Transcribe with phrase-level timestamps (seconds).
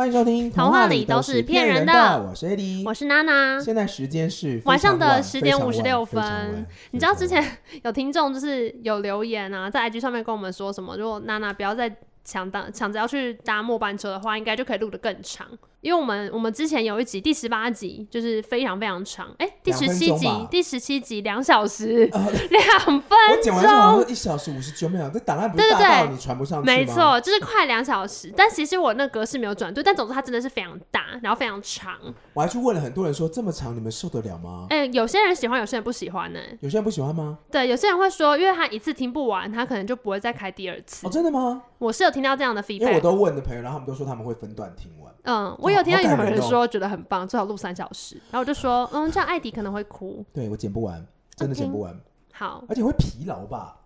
[0.00, 1.92] 欢迎收听《童话里都是骗人的》，
[2.22, 3.60] 我是 Eddie，我是娜娜。
[3.60, 6.66] 现在时间是晚上的十点五十六分。
[6.92, 7.46] 你知道之前
[7.84, 10.96] 有听众就是有留言啊，在 IG 上面跟我们说什么？
[10.96, 15.46] 如果娜娜不要再抢当抢着要去搭末班车的话，应该就可以录得更长。
[15.80, 26.76] 因为我们我们之前有一集第十八集就是非常非常长，哎、欸，第十七集第十七集两小时两、呃、分钟，我剪完之后一小时五十九秒，这档案不是大到你传不上去吗？
[26.76, 28.30] 没错，就是快两小时。
[28.36, 31.94] 但其实我那格式没有转对，但总之它真的是非常大，然后非常长。
[32.34, 34.66] 我还去问了很多人说这么长你们受得了吗？
[34.68, 36.58] 哎、欸，有些人喜欢，有些人不喜欢呢、欸。
[36.60, 37.38] 有些人不喜欢吗？
[37.50, 41.06] 对，有些人会说，因为他一次听不完，他可能就不会再开第二次。
[41.06, 41.62] 哦，真的吗？
[41.78, 45.09] 我是有听到这样的 feedback，因为我都问的朋友，然后他们都说他们会分段听完。
[45.24, 48.16] 嗯，我有听到有人说觉得很棒，最好录三小时。
[48.30, 50.24] 然后我就说，嗯，这样艾迪可能会哭。
[50.32, 51.98] 对，我剪不完，真的剪不完。
[52.32, 53.76] 好，而且会疲劳吧？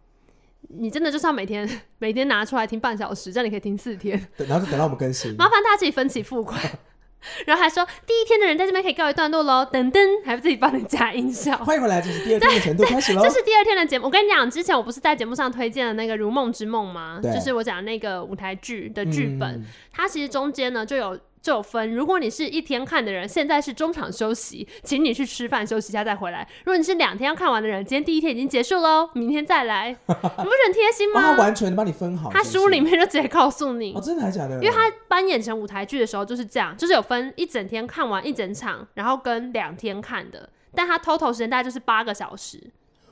[0.68, 4.18] 你真的就是要每天每天拿出来听半小时，这样你可以听四天。
[4.36, 5.34] 对，然后就等到我们更新。
[5.36, 6.60] 麻烦大家自己分期付款。
[7.46, 11.56] 然后还说第一天的人在这边可以告一段落喽，等等，还不自己帮你加音效。
[11.64, 13.22] 欢迎回来，这是第二天的程度开始喽。
[13.22, 14.04] 这是第二天的节目。
[14.04, 17.18] 我跟你讲，之前我不是在节目上推荐了那个《如梦之梦》吗？
[17.22, 21.18] 对，就是我讲的那个舞台剧的剧本，嗯、它其实中间呢就有。
[21.44, 26.48] 就有分，如果你是一天看的人，现在是中场休息，请你去吃饭休息一下再回来。
[26.64, 31.20] 如果你是两天要看完的人，今天第一天已经结束喽，明天再来， 你不是很贴心吗？
[31.20, 32.30] 他完全帮你分好？
[32.30, 34.54] 他书里面就直接告诉你，哦，真的还假的？
[34.54, 42.58] 因为他搬演成舞台剧的时候就是这样，就是有分一整天看完一整场，然后跟两天看的，但他 total 时间大概就是八个小时。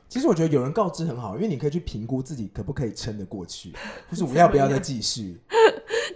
[0.08, 3.72] 其实我觉得有人告知很好，因为你可以去评估自己可不可以撑得过去，
[4.11, 5.39] 就是我要不要再继续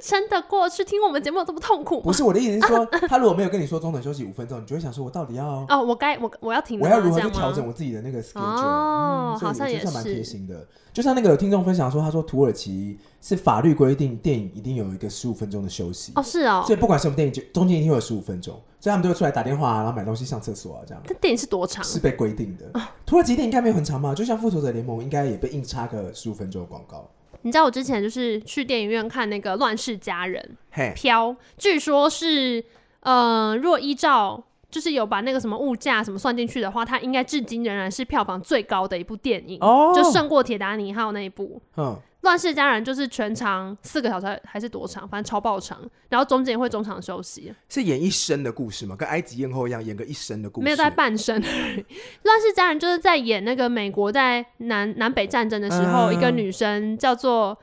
[0.01, 0.85] 撑得过去。
[0.85, 2.01] 听我们节目有这么痛苦？
[2.01, 8.41] 不是我的意思是说， 他如果没有跟你说中等休息五分钟，你就会想说，我到底要哦，我该我我要停，我要如何去调整我自己的那个 schedule？
[8.41, 10.67] 哦、嗯，好像也是蛮贴心的。
[10.93, 21.03] 就像那个有听众分享说，他说土耳其是法律规定电影一定有一个十五分钟的休息哦，是哦，所以不管什么电影，就中间一定会有十五分钟，所以他们都会出来打电话啊，然后买东西、上厕所啊，这样。
[21.07, 21.85] 这电影是多长？
[21.85, 22.81] 是被规定的。
[22.81, 24.15] 哦、土耳其电影应该没有很长嘛？
[24.15, 27.07] 就像复仇者联盟应该也被硬插个十五分钟的广告。
[27.47, 30.43] 你知道我之前就是去电影院看那个《乱世佳人》
[30.73, 32.63] 嘿，飘，据说是
[33.01, 34.43] 呃，若依照。
[34.69, 39.95] 就是有把那个什么物价什么算进去的话，它应该至今仍然是票房最高的一部电影，oh.
[39.95, 41.63] 就胜过《铁达尼号》那一部。
[41.77, 41.97] 嗯，
[42.27, 45.79] 《乱世佳人》就是全长四个小时还是多长，反正超爆长，
[46.09, 47.55] 然后中间会中场休息。
[47.69, 48.97] 是演一生的故事吗？
[48.97, 50.65] 跟埃及艳后一样，演个一生的故事？
[50.65, 51.41] 没有在半生。
[52.25, 57.57] 《乱世佳人》就是在演那个美国在南南北战争的时候，嗯、一个女生叫做。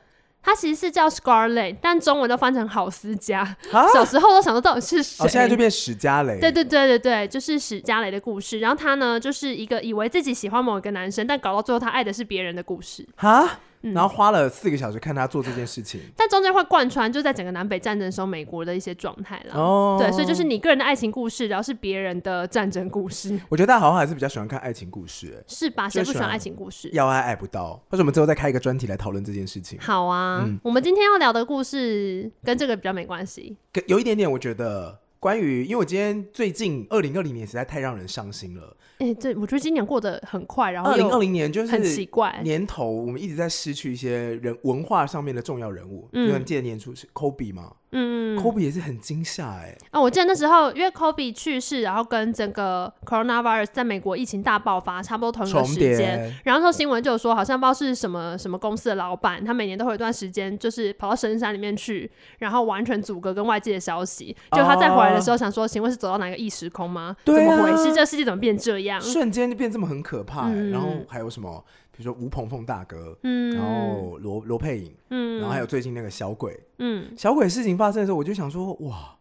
[0.46, 3.56] 她其实是叫 Scarlett，但中文都翻成郝思嘉。
[3.94, 5.24] 小时候都想说到底是谁？
[5.24, 6.38] 哦，现在就变史嘉蕾。
[6.38, 8.58] 对对对对对，就是史嘉蕾的故事。
[8.58, 13.08] 然后她呢，就是一个以为自己喜欢某一个男生，但搞到最后她爱的是别人的故事。
[13.16, 13.58] 哈？
[13.92, 19.54] 然后花了四个小时看他做这件事情，嗯、但中间会贯穿就在整个南北战争的时候美国的一些状态了。
[19.60, 23.38] 哦，对，所以就是你个人的爱情故事，然后是别人的战争故事。
[23.50, 25.88] 我觉得大家好像还是比较喜欢看爱情故事，是吧？
[25.88, 26.88] 谁不喜欢爱情故事？
[26.92, 29.78] 要爱爱不到，或者我们之后再开一个专题来讨论这件事情。
[29.80, 33.56] 好啊，嗯、我们今天要聊的故事跟这个比较没关系，
[33.86, 38.76] 有一点点，我觉得关于，因为我今天最近二零二零年实在太让人伤心了。
[38.98, 46.06] 哎、欸，对，我觉得今年过得很快，然后二零二零年就是很奇怪，年头我们一直在失去一些人文化上面的重要人物。
[46.12, 47.72] 嗯，你记得年初是 Kobe 吗？
[47.96, 49.76] 嗯，Kobe 也是很惊吓哎。
[49.92, 56.34] 啊，我记得那时候因为 Kobe 去世，然后跟整个 Coronavirus 在美国疫情大爆发，差不多同一个时间。
[56.44, 64.36] 然后说新闻就有说，好像不知道是什么什么公司的老板，他每年都会有一段时间，就是跑到深山里面去，然后完全阻隔跟外界的消息。
[64.50, 67.14] 就他再回来的时候，想说，请问是走到哪个异时空吗？
[67.24, 67.92] 对啊，怎么回事？
[67.92, 69.00] 这个世界怎么变这样？
[69.00, 70.48] 瞬间就变这么很可怕。
[70.48, 71.64] 嗯，然后还有什么？
[71.96, 79.16] 比如说吴鹏鹏大哥，嗯，然后罗罗佩颖，嗯，然后还有最近那个小鬼，嗯，小鬼事情发生的时候，我就想说，哇，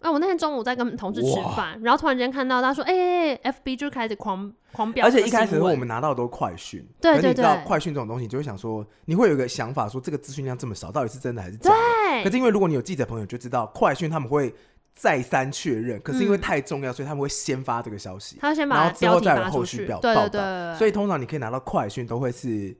[0.00, 11.76] 啊，我那天中午在跟同事吃饭，然后突然间看到他说，哎，FB 就开始狂狂飙，而且一开始我们拿到的都快讯，对对对，你知道快讯这种东西，就会想说，你会有一个想法，说这个资讯量这么少，到底是真的还是假的？
[11.76, 14.54] 对，可是因为如果你有记者朋友就知道，快讯他们会。
[14.96, 20.28] 再三确认，可是因为太重要，嗯，所以他们会先发这个消息，他先把然后之后再有后续表报道。
[20.28, 22.74] 对对对，所以通常你可以拿到快讯，都会是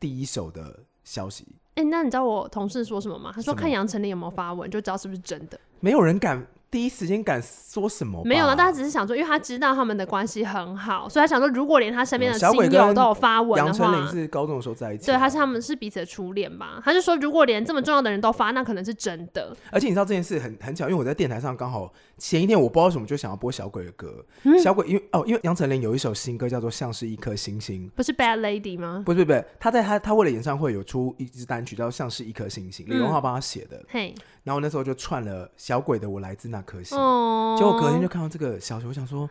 [0.00, 1.46] 第一手的消息。
[1.74, 3.30] 哎、欸，那你知道我同事说什么吗？
[3.34, 5.60] 他说看杨丞琳有没有发文，就知道是不是真的。
[5.80, 8.22] 没有人敢第一时间敢说什么？
[8.24, 16.80] 没有了，大家只是想说，因为他知道他们的关系很好，所以他想说，如果连他身边的亲友都有发文的话，杨丞琳是高中的时候在一起，对，他是他们是彼此的初恋吧？
[16.84, 19.56] 他就说，如果连这么重要的人都发，那可能是真的。
[19.70, 24.24] 而且你知道这件事很很巧，因为我在电台上刚好前一天，我不知道为什么就想要播小鬼的歌。
[24.42, 29.02] 嗯、小鬼因为哦，因为杨丞琳有一首新歌叫做《像是一颗星星》，不是 Bad Lady 吗？
[29.06, 33.82] 不是不是，他在他他为了演唱会有出一支单曲叫《像是一颗星星》，李荣浩帮他写的。
[33.88, 36.96] 嘿、嗯，然后那时候就串了小鬼的《我来自那颗星》。
[37.00, 39.28] 哦结果隔天就看到这个消息，我想说，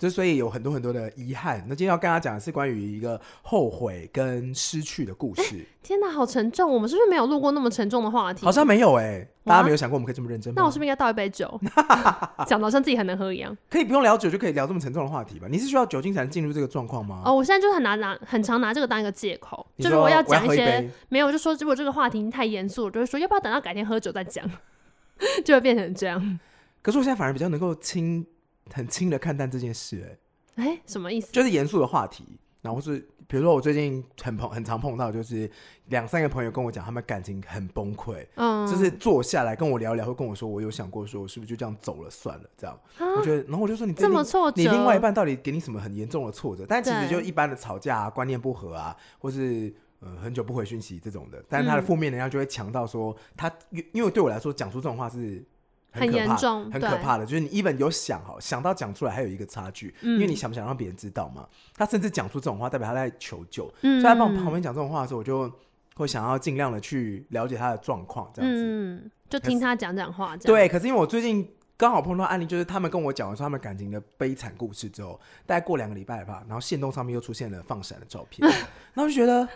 [0.00, 1.62] 就所以有很多很多的遗憾。
[1.68, 5.42] 那今天要跟大家讲的是关于一个后悔跟失去的故事。
[5.42, 6.72] 欸、天哪，好沉重！
[6.72, 8.46] 我们是不是没有录过那么沉重的话题？
[8.46, 10.54] 好像没有哎、欸，大家没有想过我们可以这么认真吗？
[10.56, 11.60] 那我是不是应该倒一杯酒，
[12.48, 13.54] 讲的好像自己很能喝一样？
[13.68, 15.46] 可以不用聊酒就可以聊这么沉重的话题吧？
[15.50, 17.20] 你是需要酒精才能进入这个状况吗？
[17.26, 24.50] 哦，我现在就很拿拿很常拿这个当一个借口，就是我要讲一些一没有，就说如果这个话题太严肃，我就会说要不要等到改天喝酒再讲，
[25.44, 26.40] 就会变成这样。
[26.82, 28.26] 可是我现在反而比较能够轻、
[28.72, 30.18] 很轻的看淡这件事、
[30.56, 31.32] 欸，哎，哎，什么意思？
[31.32, 35.50] 就是严肃的话题，然后是比如说我最近很碰、很常碰到，就是
[35.86, 46.66] 两三个朋友跟我讲，他们感情很崩溃，嗯，就是坐下来跟我聊聊，会跟我说，我有想过说，我是不是就这样走了算了，这样，啊、我觉得，然后我就说你这么挫折，你另外一半到底给你什么很严重的挫折？
[46.68, 53.50] 但其实就一般的吵架啊、观念不合啊，或是呃很久不回讯息这种的，但是他的负面能量就会强到说他，
[53.92, 55.44] 因为对我来说讲出这种话是。
[55.92, 61.48] 很严重，很可怕的，就是你 even 有想好想到讲出来，还有一个差距，嗯、因为你想不想让别人知道嘛？
[61.74, 63.72] 他甚至讲出这种话，代表他在求救。
[63.82, 65.50] 嗯、所以他帮我旁边讲这种话的时候，我就
[65.96, 70.36] 会想要尽量的去了解他的状况，这样子，嗯，就听他讲讲话。
[70.36, 78.48] 对，可是因为我最近刚好碰到案例，就是他们跟我讲完说他们感情的悲惨故事之后，大概过两个礼拜吧，然后线动上面又出现了放闪的照片，
[78.94, 79.48] 然后就觉得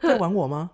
[0.00, 0.70] 在玩我吗？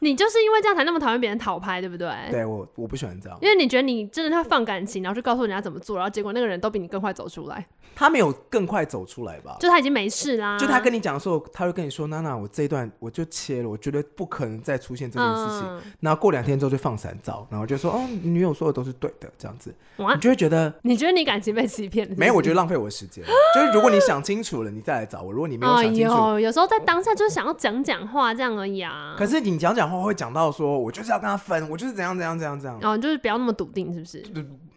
[0.00, 2.10] 你就是因为这样才那么讨厌别人讨拍，对不对？
[2.30, 7.66] 对，我我不喜欢这样，因为你觉得你真的会放感情，然后去告诉人家怎么做，然后结果那个人都比你更快走出来。
[7.94, 9.56] 他没有更快走出来吧？
[9.60, 10.56] 就他已经没事啦。
[10.58, 15.68] 就他跟你讲的时候，他会跟你说：“娜娜，我这一段我就切了，我觉得不可能再出现这件事情。
[15.68, 19.74] 嗯”然后过两天之后就放闪照，然后就说：“哦，女友说的都是对的，这样子。
[19.96, 22.08] 哇”你就会觉得你觉得你感情被欺骗？
[22.16, 23.22] 没有，我觉得浪费我的时间。
[23.54, 25.30] 就是如果你想清楚了，你再来找我。
[25.30, 29.14] 如果你没有想清楚，哎呦，有时候在当下就是想要讲讲话这样而已啊。
[29.18, 30.78] 可是你讲讲话会讲到说。
[30.78, 32.78] 我就是要跟他分，我就是怎样怎样怎样怎样。
[32.82, 34.24] 哦，就是不要那么笃定，是不是？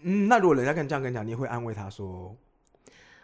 [0.03, 2.35] 嗯，那如果人家跟你这样跟你讲，你也会安慰他说：“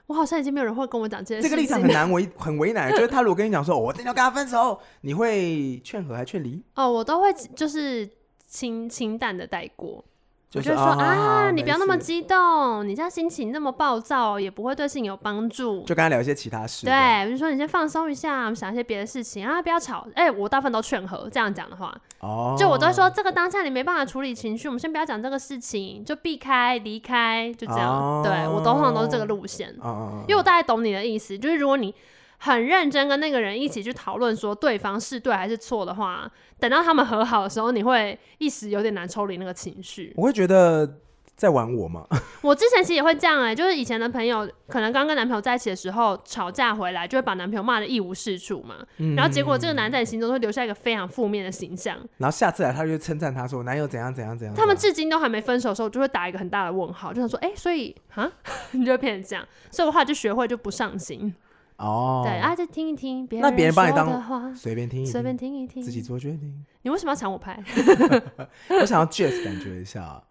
[0.08, 2.90] 我好像已经没有人会跟我讲这件事。”这个立场很难 为，很为难。
[2.92, 6.64] 就是他如果跟你讲说：“我真的要跟他分手”，你会劝和还劝离？
[6.76, 8.10] 哦，我都会就是
[8.48, 10.04] 清清淡的带过。
[10.50, 15.84] 就是说啊，你不要那么激动，你这样心情那么暴躁，也不会对事情有帮助。
[15.84, 16.88] 就跟他聊一些其他事。
[16.88, 20.08] 对，比如说你先放松一下，想一些别的事情啊，不要吵。
[20.16, 28.24] 哎，我大部分都劝和，这样讲的话，哦，就我都会说，这个当下你没办法处理情绪，我们先不要讲这个事情，就避开、离开，就这样。
[28.24, 29.70] 对，我通常都是这个路线，
[30.28, 31.94] 因为我大概懂你的意思，就是如果你。
[32.40, 40.14] 很认真跟那个人一起去讨论，说对方是对还是错的话，等到他们和好的时候，你会一时有点难抽离那个情绪。
[40.16, 41.00] 我会觉得
[41.36, 42.06] 在玩我吗？
[42.42, 48.76] 我之前其实也会这样哎、欸，就是以前的朋友可能刚跟男朋友在一起的时候吵架回来，就会把男朋友骂的一无是处嘛。
[48.98, 51.98] 嗯、然后结果这个男在你心中会留下一个非常负面的形象。
[52.18, 54.56] 然后下次来，他就称赞他说男友怎样怎样怎样。
[54.56, 58.32] 他们至今都还没分手的时候，就会打一个很大的问号，就想说哎、欸，所以啊，
[58.72, 59.46] 你就会变成这样。
[59.72, 61.34] 所以我后来就学会就不上心。
[61.80, 66.66] 哦，对啊，就听一听别人那别人帮你当随便听，随便听一听，自己做决定。
[66.82, 67.58] 你为什么要抢我拍？
[68.82, 70.22] 我想要 Jazz 感觉一下。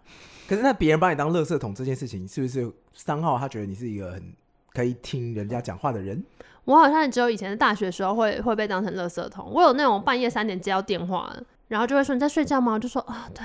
[0.46, 4.32] 可是那别人把你当垃圾桶这件事情，是不是三号他觉得你是一个很
[4.72, 6.22] 可以听人家讲话的人？
[6.64, 9.50] 我好像只有以前的大学的时候会会被当成垃圾桶。
[9.50, 11.34] 我有那种半夜三点接到电话，
[11.68, 12.72] 然后就会说你在睡觉吗？
[12.74, 13.44] 我就说啊，对。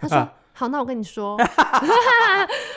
[0.00, 0.28] 他说。
[0.54, 1.34] 好，那我跟你说，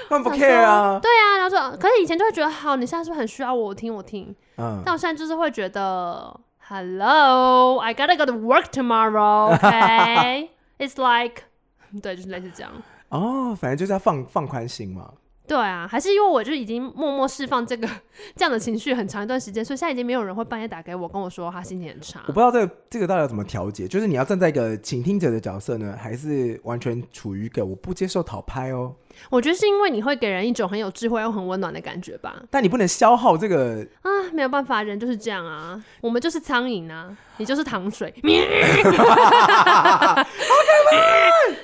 [0.08, 0.98] 他们不 care 啊。
[0.98, 4.34] 对啊，然后说，可是以前就会觉得，好，你现在是不是很需要我听我听？
[4.58, 11.44] 嗯，但我现在就是会觉得，Hello，I gotta go to work tomorrow，OK？It's like，
[12.02, 12.72] 对，就是类似这样。
[13.10, 15.12] 哦，反正就是要放放宽心嘛。
[15.48, 17.88] 对啊，还是因为我就已经默默释放这个
[18.36, 22.20] 这样的情绪很长一段时间，所以现在已经没有人会半夜打给我跟我说他心情很差。
[22.28, 28.96] 我不知道这个这个到底要怎么调节，就是你要站在一个倾听者的角色呢，还是完全处于一个我不接受讨拍哦？
[29.30, 32.36] 我觉得是因为你会给人一种很有智慧又很温暖的感觉吧。
[32.50, 38.14] 但你不能消耗这个啊，没有办法，人就是这样啊，我们就是苍蝇啊，你就是糖水。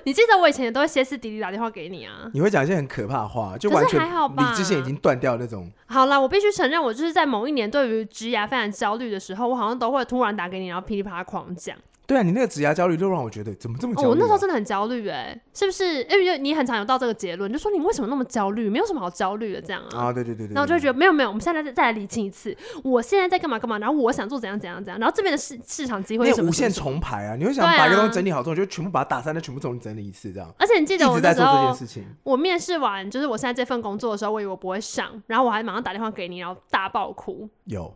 [0.04, 2.30] 你记得我以前也都会歇斯底里打电话给你啊。
[2.34, 5.72] 你会讲一些很可怕的话，就完全还好吧，理智线已经断掉那种。
[5.88, 11.78] 好啦，我必须承认，我就是在某一年对于职涯非常焦虑的时候，我好像都会突然打给你，然后噼里啪啦狂讲。
[12.12, 14.10] 对啊，你那个职涯焦虑就让我觉得怎么这么焦虑、啊？
[14.10, 16.04] 哦，我那时候真的很焦虑，哎，是不是？
[16.04, 18.70] 因为你很常有到这个结论，就说你为什么那么焦虑？
[18.70, 20.08] 没有什么好焦虑的，这样啊？
[20.08, 20.54] 啊，对对对对。
[20.54, 22.54] 然后就会觉得没有没有，我们现在再再来理清一次，
[22.84, 27.38] 我现在在干嘛干嘛，然后我想做怎样怎样怎样，然后这边的市市场机会是什么，无限重排啊！
[27.38, 30.54] 你会想把一个东西整理好之后，就全部把它打散，再全部重新整理一次，这样。
[30.60, 37.48] 而且你记得我那时候，情我面试完就是我现在这份工作的时候，我以为我不会上，然后我还马上打电话给你，然后大爆哭。
[37.66, 37.96] 有，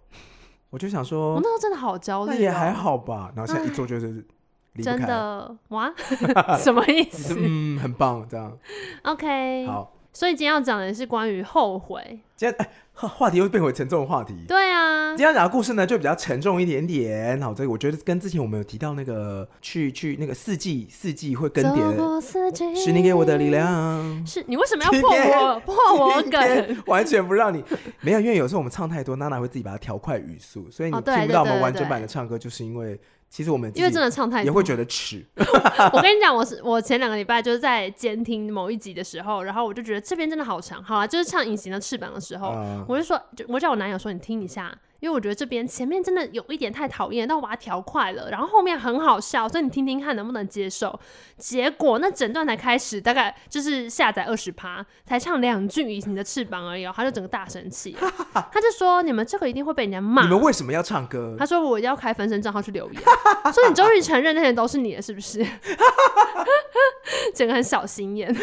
[0.70, 2.34] 我就想说，我那时候真的好焦虑、喔。
[2.34, 4.26] 那也还好吧，然后现在一做就是。
[4.84, 5.90] 真的哇？
[6.60, 7.34] 什么意思？
[7.40, 8.52] 嗯，很棒，这样。
[9.04, 9.90] OK，好。
[10.16, 12.02] 所以今天要讲的是关于后悔。
[12.38, 14.34] 今天哎，话题又变回沉重的话题。
[14.48, 15.10] 对啊。
[15.10, 17.42] 今天要讲的故事呢，就比较沉重一点点。
[17.42, 22.22] 好，这个我觉得跟之前我们有提到那个去去那个四季四季会更迭。
[22.22, 22.74] 四季。
[22.74, 24.26] 是你给我的力量。
[24.26, 26.78] 是你为什么要破我破我梗？
[26.88, 27.62] 完全不让你
[28.00, 32.98] 没有，因为有时候我们唱太多，娜娜会自己把它调快语速，所以你听不到我们完整版的唱歌，就是因为。
[33.36, 35.22] 其实我们因为真的唱太多，也会觉得耻。
[35.92, 40.82] 我跟你讲，我是我前两个礼拜就是在监听某一集的时候，然后我就觉得这边真的好长。
[40.82, 44.74] 好啊，就是唱《隐形的翅膀》的时候，嗯、我就说，就我叫我男友说，你听一下。
[45.00, 50.98] 因为我觉得这边前面真的有一点太讨厌，但我把它调快了，然后后面很好笑，所以你听听看能不能接受。
[51.38, 57.96] 结果那整段才开始，大概就是下载二十趴，才唱两句《隐形的翅膀》而已，他就整个大生气，
[58.52, 61.36] 他就说：“你们这个一定会被人家骂。”你们为什么要唱歌？
[61.38, 63.02] 他说：“我要开分身账号去留言。
[63.54, 65.46] ”所以你终于承认那些都是你的，是不是？
[67.36, 68.34] 整个很小心眼。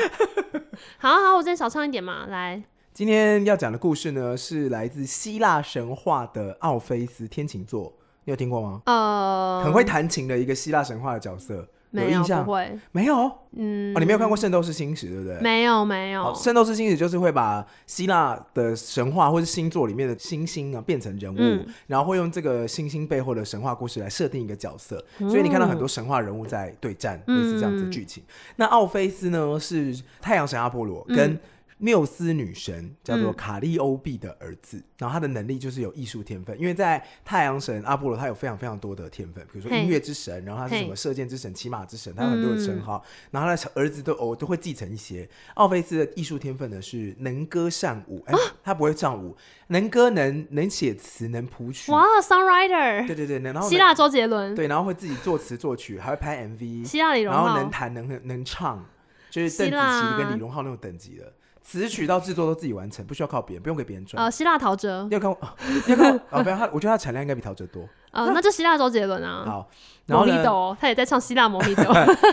[0.98, 2.62] 好好，我今天少唱一点嘛，来。
[2.94, 7.90] 今天要讲的故事呢，是来自希腊神话的奥菲斯天琴座，
[8.24, 8.82] 你有听过吗？
[8.84, 12.44] 呃，很会弹琴的一个希腊神话的角色，有印象？
[12.44, 13.32] 不会，没有。
[13.52, 15.40] 嗯，哦，你没有看过《圣斗士星矢》对不对？
[15.40, 16.22] 没有，没有。
[16.38, 28.22] 《圣斗士星矢》就是会把希腊的神话或是星座里面的星星啊变成人物，嗯、然后会用这个星星背后的神话故事来设定一个角色，嗯、所以你看到很多神话人物在对战，类似这样子的剧情。
[28.22, 31.40] 嗯、那奥菲斯呢，是太阳神阿波罗跟、嗯
[31.82, 45.28] 缪斯女神叫做卡利欧碧的儿子，嗯、然后他的能力就是有艺术天分，因为在太阳神阿波罗，他有非常非常多的天分，比如说音乐之神，然后他是什么射箭之神、骑马之神，他有很多的称号，嗯、然后他的儿子都哦都会继承一些。
[45.54, 49.36] 奥菲斯的艺术天分呢是能歌善舞，哎、啊，他不会唱舞，
[49.66, 58.86] 能歌能能写词能谱曲，哇，songwriter，对对对，然后希腊周杰伦，对，然后会自己作词作曲，还会拍 MV，希腊李荣浩，然后能弹能能唱，
[59.30, 61.32] 就是邓紫棋跟李荣浩那种等级的。
[61.62, 64.22] 词曲到制作都自己完成，不需要靠别人，不用给别人赚。
[64.22, 65.48] 呃，希腊陶喆，你有看过？
[65.66, 66.20] 你有看过？
[66.30, 67.88] 哦，不要他，我觉得他产量应该比陶喆多。
[68.12, 69.42] 呃，那就希腊周杰伦啊。
[69.46, 69.70] 好，
[70.04, 70.76] 然后呢？
[70.78, 71.84] 他也在唱希腊摩米朵。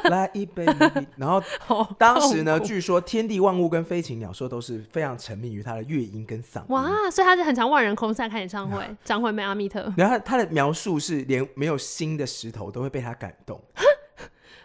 [0.10, 0.66] 来一杯。
[1.16, 1.42] 然后
[1.98, 6.66] 当时呢，据说天地万物跟飞禽鸟兽都是非常沉迷于他的乐音跟嗓音。
[6.70, 9.94] 哇，所以他是很常万人空巷开演唱会，张惠妹、阿密特。
[9.96, 13.62] 然后他的描述是，连没有心的石头都会被他感动。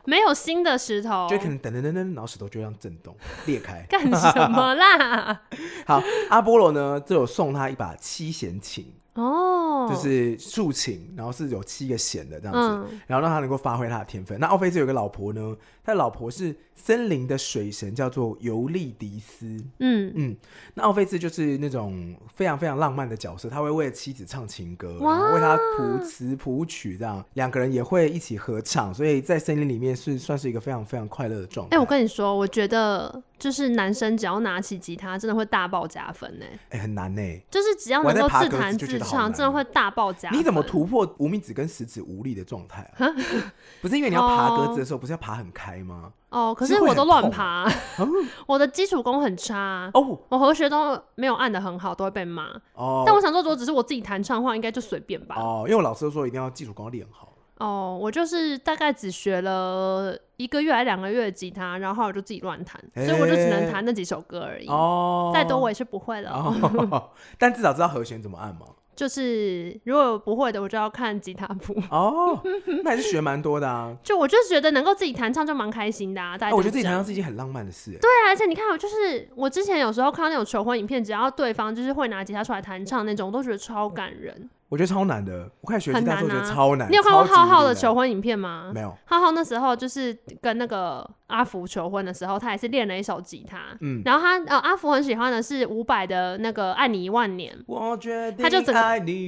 [0.04, 3.84] 没有新的石头，就可能噔噔噔噔，然后石头就这样震动裂开。
[3.88, 5.42] 干什么啦？
[5.86, 8.92] 好，阿波罗呢，就有送他一把七弦琴。
[9.14, 12.60] 哦，就是竖琴，然后是有七个弦的这样子，
[12.92, 14.40] 嗯、然后让他能够发挥他的天分。
[14.40, 19.46] 那奥菲斯有个老婆呢，他的老婆是森林的水神，叫做尤利迪斯。
[19.78, 20.36] 嗯嗯，
[20.74, 31.76] 那奥菲斯就是那种非常非常浪漫的角色，他会为妻子唱情歌，然后为他谱词谱曲，这样两个人也会一起合唱，所以在森林里面是算是一个非常非常快乐的状态。
[31.76, 36.46] 哎、欸，我跟你说，我觉得就是男生只要拿起吉他，真的会大爆加分呢。
[36.70, 38.94] 哎、欸，很难呢，就是只要能够自弹自。
[39.04, 40.38] 唱真的会大爆加分。
[40.38, 43.06] 你怎么突破无名指跟食指无力的状态啊？
[43.82, 46.12] 不是因为你要爬格子的时候，不是要爬很开吗？
[46.30, 47.64] 哦，可是我都乱爬，
[48.46, 53.04] 我的基础功很差哦，我和弦都没有按的很好，都会被骂哦。
[53.06, 55.36] 但我想说，如果只是我自己弹唱的话，应该就随便吧。
[55.38, 57.28] 哦，因为我老师都说一定要基础功练好。
[57.58, 64.66] 哦，我就是大概只学了一个月还两个月的吉他，然后我就自己乱弹，欸、所以我就只能弹那几首歌而已。
[64.66, 66.32] 哦，再多我也是不会了。
[66.32, 68.66] 哦、 但至少知道和弦怎么按嘛。
[68.94, 72.40] 就是如果不会的，我就要看吉他谱哦。
[72.82, 73.96] 那还是学蛮多的啊。
[74.02, 76.38] 就我就是觉得能够自己弹唱就蛮开心的啊。
[76.38, 77.90] 大家、哦、我觉得自己弹唱是一件很浪漫的事。
[78.00, 84.48] 对啊，而且你看，我就是我之前有时候看到那种求婚影片，只要对方就是会拿吉他出来弹唱那种，我都觉得超感人。
[84.70, 86.90] 我觉得超难的，我开始学吉他时候觉得超难。
[86.90, 88.72] 你有看过浩浩的求婚影片吗？
[88.74, 88.92] 没有。
[89.04, 93.58] 浩浩那时候就是跟那个阿福求婚的时候，他也是练了一首吉他。
[93.82, 94.02] 嗯。
[94.04, 98.80] 然后他呃阿福很喜欢的是伍佰的那个《爱你一万年》，我决定他就整个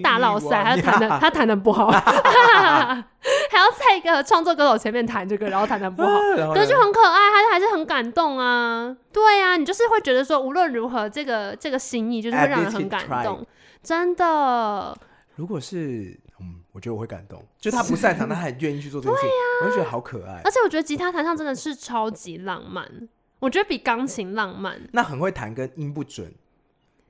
[0.02, 6.18] 大烙赛，他弹的 他弹的不好， 还要在一个创作歌手前面弹这个，然后弹的不好，
[6.54, 8.96] 可是就很可爱，他还是很感动啊。
[9.12, 13.46] 对啊，你就是会觉得说无论如何，这个这个心意就是会让人很感动，
[13.80, 14.96] 真的。
[15.36, 19.30] 如果是，嗯，我觉得我会感动，就他不擅长，但 他很愿意去做这件事情，
[19.62, 20.40] 我就觉得好可爱。
[20.42, 22.90] 而且我觉得吉他弹唱真的是超级浪漫，
[23.38, 24.80] 我觉得比钢琴浪漫。
[24.92, 26.34] 那很会弹跟音不准，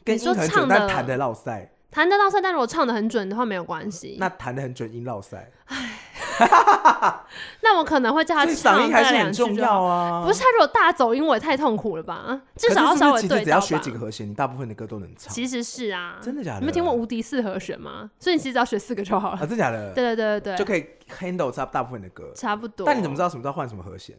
[0.04, 4.16] 跟音很准，但弹的落塞，弹的落塞，但如果唱的很准的话没有关系。
[4.18, 5.50] 那弹的很准，音落塞。
[5.66, 5.95] 唉。
[7.62, 10.24] 那我可能会叫他唱那两句，还是很重要啊。
[10.24, 12.40] 不是他如果大走音，我也太痛苦了吧？
[12.56, 13.44] 至少要稍微对。
[13.44, 15.32] 只要学几个和弦，你大部分的歌都能唱。
[15.32, 16.60] 其实是啊，真的假的？
[16.60, 18.10] 你没听过无敌四和弦吗？
[18.18, 19.36] 所以你其实只要学四个就好了。
[19.36, 19.92] 啊，真的假的？
[19.94, 20.84] 对对对对，就可以
[21.20, 22.86] handle 差大部分的歌，差不多。
[22.86, 24.16] 但你怎么知道什么时候换什么和弦？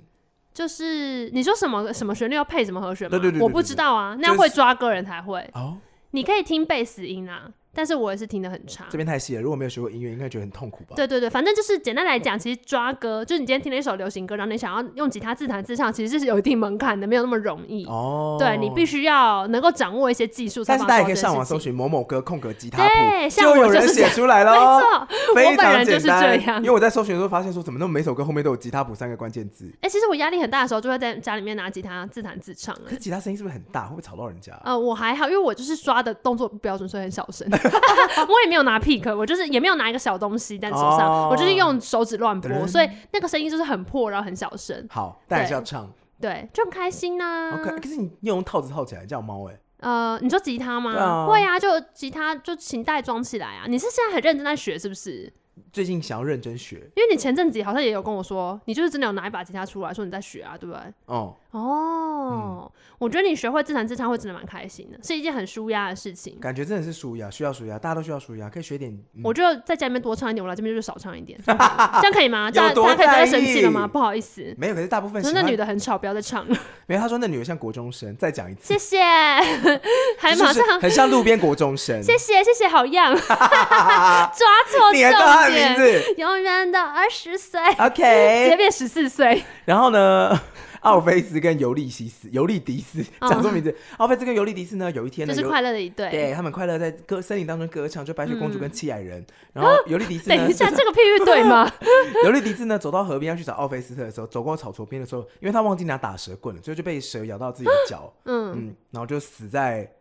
[0.53, 3.11] 就是你说什么什么旋律要配什么和弦吗？
[3.11, 5.47] 对对对，我不知道啊，那样会抓歌人才会。
[5.53, 5.77] 哦，
[6.11, 7.51] 你可以听贝斯音啊。
[7.77, 9.41] 但是我也是听得很差，这边太细了。
[9.41, 10.95] 如果没有学过音乐，应该觉得很痛苦吧？
[10.95, 17.85] 对对对，反正就是简单来讲，其实抓歌，就是你今天听了一首流行歌，然后你想要用吉他自弹自唱，其实是有一定门槛的，没有那么容易。
[17.85, 20.63] 哦，对你必须要能够掌握一些技术。
[20.65, 22.89] 但是大家也可以上网搜寻某某歌空格吉他谱，
[23.29, 24.53] 就有人写出来了。
[24.53, 26.57] 没错，我本人就是这样。
[26.57, 29.71] 因为我在搜寻的时候发现说，怎么那么每首歌后面都有吉他谱三个关键字？
[29.81, 32.75] 哎，其实我压力很大的时候，就会在家里面拿吉他自弹自唱。
[32.83, 33.83] 可是吉他声音是不是很大？
[33.83, 34.59] 会不会吵到人家？
[34.63, 37.47] 呃，我还好，因为我就是刷的动作不标准，所以很小声。
[38.27, 38.47] 我也。
[38.47, 44.87] 没有拿 pick，我就是也没有拿一个小东西在手上，哦、我就是用手指乱拨，嗯、所以那个声音就是很破，然后很小声。
[44.89, 47.59] 好，但还是要唱，对，就很开心呐、啊。
[47.59, 49.59] OK，可是你用套子套起来叫猫哎。
[49.81, 50.95] 呃，你说吉他吗？
[50.95, 53.65] 啊会啊，就吉他就琴带装起来啊。
[53.67, 55.31] 你是现在很认真在学是不是？
[55.71, 60.81] 最近想要认真学，因为你前阵子好像也有跟我说，你就是真的有拿一把吉他出来说你在学啊，对不对？
[61.05, 66.37] 哦哦，我觉得你学会自弹自唱会真的蛮开心的，是一件很舒压的事情。
[66.39, 68.95] 感觉真的是舒压，需要舒压，大家都需要舒压，可以学点。
[69.23, 72.51] 我觉得在家里面多唱一点，我来这边就少唱一点， 这样可以吗？
[72.51, 73.87] 这样大家可以不要生气了吗？
[73.87, 75.23] 不好意思，没有，可是大部分。
[75.33, 76.55] 那女的很吵，不要再唱了。
[76.85, 78.73] 没有，他说那女的像国中生，再讲一次。
[78.73, 79.01] 谢谢，
[80.19, 82.01] 还马上很像路边国中生。
[82.03, 86.13] 谢谢谢谢，好样，抓错你还叫他的名字。
[86.17, 89.43] 永远的二十岁，OK，直接变十四岁。
[89.65, 90.39] 然后呢，
[90.81, 93.75] 奥菲斯跟尤利西斯、尤利迪斯讲错名字。
[93.97, 99.25] 奥菲斯跟尤利迪斯呢，有一天呢，就是快乐的一对，对他们快乐在歌森林当中歌唱，就白雪公主跟七矮人。
[99.53, 101.69] 然后尤利迪斯， 等一下，这个譬喻对吗？
[102.23, 109.91] 尤利迪斯呢，走到河边要去找奥菲斯特的时候，走过草丛边的时候，因为他忘记拿打蛇棍了，所以就被蛇咬到自己的脚，嗯嗯，然后就死在，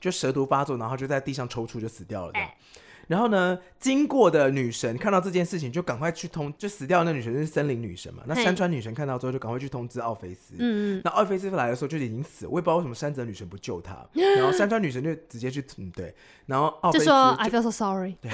[0.00, 2.32] 就蛇毒发作，然后就在地上抽搐，就死掉了。
[3.08, 8.22] 然后呢，经过的女神看到这件事情，就赶快去通，就死掉的那女神是森林女神嘛。
[8.26, 10.54] 那山川女神看到之后，就赶快去通知奥菲斯。
[10.58, 14.04] 嗯，那奥菲斯来的时候就已经死了，我也不知道为什么山泽女神不救他。
[14.14, 16.14] 然后山川女神就直接去，嗯，对。
[16.46, 18.30] 然后奥菲斯就说：“I feel so sorry。”对，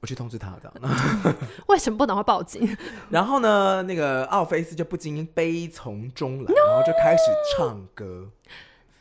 [0.00, 0.72] 我去通知他的。
[1.66, 2.76] 为什么不能会报警？
[3.10, 7.22] 然后呢，那个奥菲斯就不禁悲从中来，然后就开始
[7.56, 8.30] 唱歌。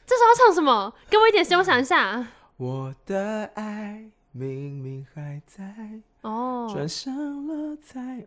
[0.05, 0.93] 这时候要唱什么？
[1.09, 2.27] 给我一点时间，我想一下。
[2.57, 4.09] 我的爱。
[4.31, 5.63] 明明还在
[6.21, 8.25] 哦，转身了才，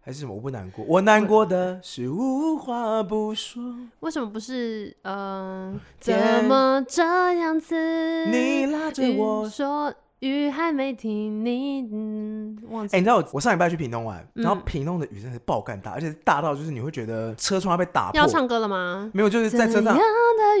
[0.00, 0.34] 还是什么？
[0.34, 3.62] 我不难过，我难过的是无话不说。
[4.00, 4.96] 为什么不是？
[5.02, 7.02] 嗯、呃， 怎么这
[7.34, 8.26] 样子？
[8.30, 9.92] 你拉着我说。
[10.20, 12.94] 雨还没停，你嗯，忘记。
[12.94, 18.18] 哎、欸，你知道我我上礼拜去屏东玩，嗯、然后屏东的雨真的是爆干大，而且是大到就是你会觉得车窗要被打破。
[18.18, 19.10] 要唱歌了吗？
[19.14, 19.94] 没有，就是在车上。
[19.94, 20.00] 没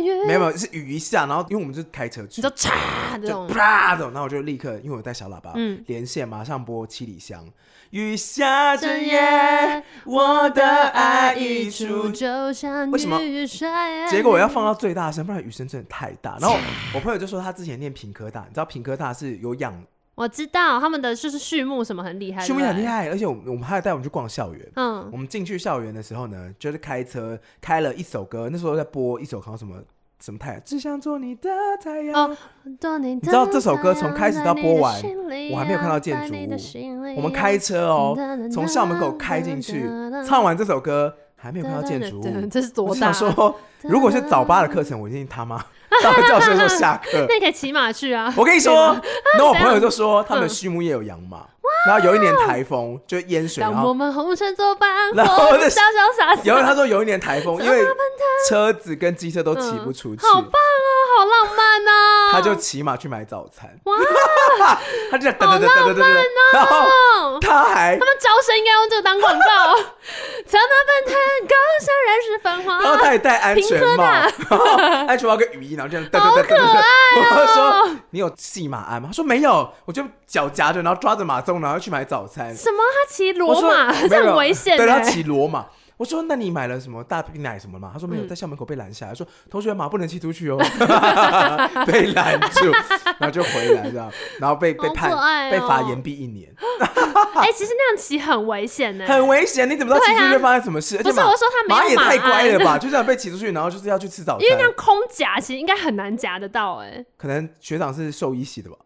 [0.06, 7.44] 有没有，是雨一下，然后因为我们就开车去，你就嚓这种，啪这种，然后我就立刻，因为我带小喇叭，嗯，连线马上播七里香。
[7.90, 12.92] 雨下整夜，我的爱溢出，就像雨水。
[12.92, 13.18] 为什么？
[14.08, 16.38] 结果我要放到最大声，不然雨声真的太大。
[16.40, 16.56] 然后
[16.94, 19.74] 我朋友就说他之前念屏科大，你知道屏科大是有养，
[20.14, 24.70] 我知道他们的就是畜牧什么很厉害，畜牧很厉害，而且我们我们还要带我们去逛校园。
[24.76, 29.82] 嗯，我们进去校园的时候呢，就是开车开了一首歌，那时候在播一首好像什么。
[30.20, 30.62] 什么太阳？
[30.64, 31.50] 只想做你的
[31.82, 32.30] 太阳。
[32.30, 32.36] 哦，
[32.98, 34.94] 你知道这首歌从开始到播完，
[35.50, 37.16] 我还没有看到建筑物。
[37.16, 38.16] 我们开车哦，
[38.52, 39.88] 从校门口开进去，
[40.26, 42.46] 唱完这首歌还没有看到建筑物。
[42.50, 42.90] 这是多大？
[42.90, 45.56] 我想说，如果是早八的课程，我一定他妈
[46.02, 47.26] 到教室的时候下课。
[47.28, 48.32] 那你可以骑马去啊！
[48.36, 48.94] 我跟你说，
[49.38, 51.46] 那我朋友就说他们畜牧业有养马。
[51.86, 56.42] 然后有一年台风就淹水，然后我们红尘作伴，然后潇潇洒洒。
[56.44, 57.84] 有他说有一年台风，因为
[58.48, 60.26] 车子跟机车都骑不出去。
[60.26, 62.32] 好棒哦，好浪漫哦！
[62.32, 63.70] 他就骑马去买早餐。
[63.84, 63.96] 哇，
[65.10, 69.76] 他就等等等等等等，然后他还他们招生应该用这个当广告。
[70.46, 71.14] 怎么奔腾，
[71.46, 72.82] 高山人世繁华。
[72.82, 74.04] 然后他也戴安全帽，
[75.06, 76.58] 安全帽跟雨衣，然后这样噔噔噔噔。
[76.60, 77.40] 好可爱哦！
[77.40, 79.08] 我说你有系马鞍吗？
[79.10, 81.66] 他说没有，我就脚夹着，然后抓着马鬃呢。
[81.66, 82.54] 然后去买早餐？
[82.54, 82.78] 什么？
[82.78, 84.76] 他骑罗马，这很危险。
[84.76, 85.66] 对，他骑罗马。
[85.96, 87.90] 我说那你买了什么大冰奶什么吗？
[87.92, 90.56] 他说没有，在校门口被拦下来，说同学马不能骑出去哦，
[91.86, 92.72] 被拦住，
[93.18, 95.10] 然后就回来这样，然后被被判
[95.50, 96.50] 被罚延毕一年。
[97.36, 100.96] 哎，其实那样骑很危险呢，很危险，你怎么知道骑出去会发生什么事？
[101.02, 108.78] 不是我说他马也太乖了吧，就这样被骑出去，然后就是要去吃早餐，因为那样空夹其实应该很难夹得到哎，可能学长是兽医系的吧。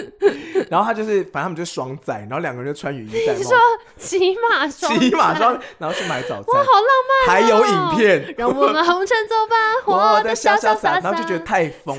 [0.70, 3.38] 然后他就是，反正他们就双载，然后两个人就穿雨衣戴帽。
[3.38, 3.56] 你说
[3.96, 6.90] 骑马双骑马双，然后去买早餐，哇，好浪
[7.26, 7.34] 漫！
[7.34, 11.00] 还有影片，让我们红尘作伴，活得潇潇洒洒。
[11.00, 11.96] 然后就觉得太疯。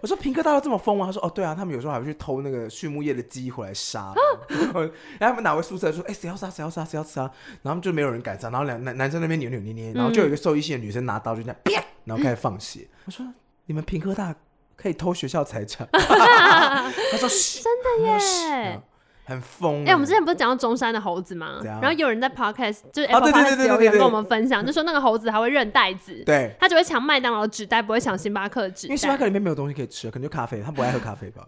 [0.00, 1.06] 我说平科大都这么疯吗？
[1.06, 4.12] 他说哦，对啊，他们有时候还会去偷那个畜牧业的鸡回来杀。
[4.48, 4.88] 然后
[5.18, 6.50] 他们哪位宿舍说，哎，谁要杀？
[6.50, 6.84] 谁要杀？
[6.84, 7.30] 谁要杀？
[7.62, 8.50] 然后就没有人敢杀。
[8.50, 12.88] 然后两男男生那边扭扭捏捏，然后就有一个兽医系的女生拿刀就这样啪，然后开始放血。
[13.06, 13.24] 我说
[13.66, 14.34] 你们平科大。
[14.76, 18.80] 可以偷学校财产， 他说真的耶，
[19.24, 19.84] 很疯。
[19.84, 21.60] 哎，我们之前不是讲到中山的猴子吗？
[21.64, 31.42] 然后有人在 podcast 就是 Apple 对对对留言跟我们分享，就说那个猴子还会认袋子，对，他只会抢麦当劳纸袋，不会抢星巴克纸袋，因为星巴克里面没有东西可以吃，可能就咖啡，他不爱喝咖啡吧。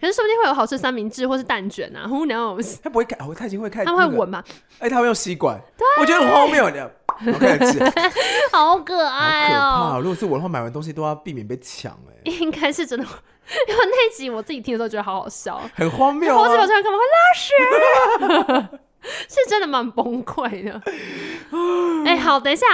[0.00, 2.78] 可是说不定会有好吃三明治或是蛋卷啊，Who knows？
[2.82, 4.42] 他不会开，他已经会开，他会闻吗？
[4.78, 5.60] 哎，他会用吸管，
[6.00, 6.94] 我觉得很荒谬的。
[8.50, 10.00] 好可爱哦！
[10.02, 12.14] 如果是我的话，买完东西都要避免被抢哎。
[12.24, 13.06] 应该是真的，
[13.68, 16.34] 因为那集我自己听的时候觉得好好笑，很荒谬。
[16.36, 18.78] 猴子有时候干嘛会拉屎？
[19.28, 20.80] 是真的蛮崩溃的。
[22.06, 22.66] 哎，好，等一下。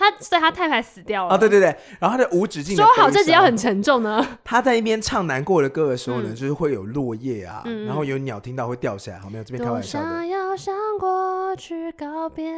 [0.00, 1.36] 他所以他太太死掉了啊！
[1.36, 4.26] 对对对，然后他的无止境说好这集要很沉重呢。
[4.42, 9.18] 他在一边唱难过的歌的时候呢，就是会有落叶啊，然后有鸟听到会掉下来。
[9.18, 10.06] 好，没有这边开玩笑的。
[10.06, 12.50] 想要向过去告别，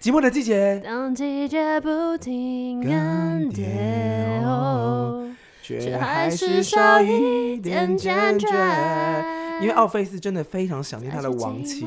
[0.00, 2.90] 寂寞的季节，当季节不停更
[3.52, 4.42] 迭，
[5.74, 8.46] 却还是少一点坚决。
[9.58, 11.86] 因为奥菲斯真的非常想念他的亡妻，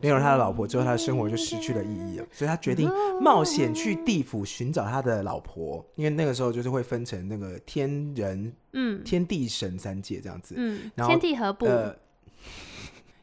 [0.00, 2.88] 没有了他的老婆之后，他的生活就失去了意义了，所以他决定
[3.20, 5.84] 冒险去地府寻找他的老婆。
[5.96, 11.66] 因为那个时候就是会分成那个天人、嗯，天地神三界这样子，嗯，然后天地合部。
[11.66, 11.92] 呃，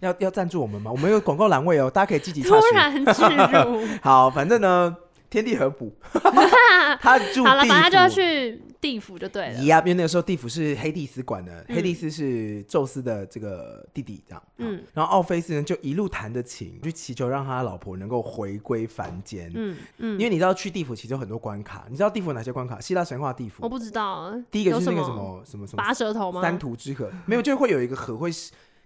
[0.02, 0.92] 要要赞助我们吗？
[0.92, 3.88] 我们有广告栏位哦，大家可以积极突然置入。
[4.04, 4.98] 好，反正呢。
[5.36, 5.94] 天地合补，
[7.02, 9.64] 他住好了，他就要去地府就对了。
[9.66, 14.42] 呀，因为那个时候地府是黑帝斯管的，黑帝斯是宙斯的这个弟弟，这样。
[14.60, 19.52] 嗯，然后奥菲斯呢就一路弹着琴，去祈求让他老婆能够回归凡间。
[19.54, 22.80] 嗯嗯，因为你知道去地府其实有很多关卡，你知道地府有哪些关卡？
[22.80, 24.34] 希腊神话地府我不知道。
[24.50, 26.42] 第一个就是那个什么什么什么拔舌头吗？
[26.42, 28.32] 三途之河没有，就会有一个河会，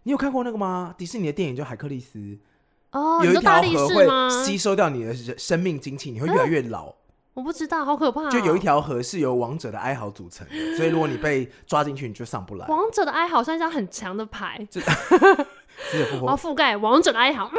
[0.01, 0.95] 你有看过那个吗？
[0.97, 2.39] 迪士尼的电影叫海克力斯。
[2.91, 4.08] 哦，有一条河会
[4.43, 6.93] 吸收掉你的生命精气，你会越来越老。
[7.36, 8.30] 我不知道，好可怕、哦！
[8.30, 12.67] 就有一条河是由王者的哀嚎组成的，所以如果你被抓进去，你就上不来。
[12.67, 14.82] 王者的哀嚎算一张很强的牌，就
[16.21, 17.49] 我要覆盖王者的哀嚎。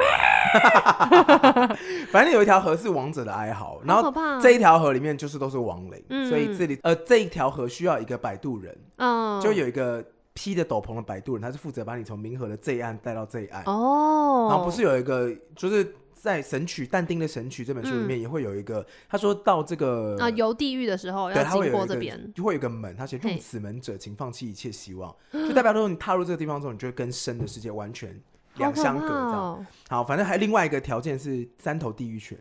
[2.13, 4.13] 反正有一条河是王者的哀嚎，然后
[4.43, 13.63] 这一条河里面就是都是亡灵，嗯、所以这里呃这一条河需要一个摆渡人，嗯，就有一个披着斗篷的摆渡人，他是负责把你从冥河的这一岸带到这一岸。
[13.65, 15.95] 哦，然后不是有一个就是。
[16.23, 28.15] 在《神曲》但丁的《神曲》这本书里面也会有一个，他说到这个啊游地狱的时候要经过这边，就会有一个门，他写入此门者，请放弃一切希望， 就代表说你踏入这个地方之后，你就会跟生的世界完全
[28.57, 29.67] 两相隔这样。
[29.89, 32.39] 好，反正还另外一个条件是三头地狱犬。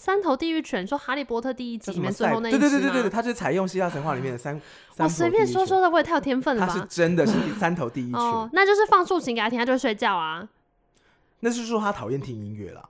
[0.00, 4.58] 三头地狱犬，说《哈利波特》第一集里面最后那一集，对对对对对，它就采用希腊神话里面的三。
[4.96, 6.72] 我随便说说的，我也太有天分了吧？
[6.72, 10.48] 它是真的是三头地狱犬哦，那就是放竖琴给他听，他就会睡觉啊。
[11.40, 12.88] 那是说他讨厌听音乐啦。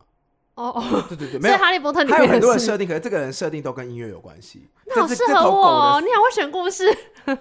[0.54, 4.68] 哦哦，对对对， 没有《哈利波特》里面还有很多的设定，可是这个人设定都跟音乐有关系。
[4.86, 6.84] 那好适合我，你好会选故事。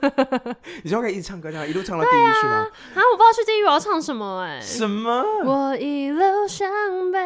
[0.84, 2.54] 你就可以一直唱歌，这样一路唱到地狱去吗？
[2.94, 4.60] 啊，我不知道去地狱我要唱什么哎。
[4.62, 5.24] 什么？
[5.44, 6.70] 我一路向
[7.12, 7.20] 北，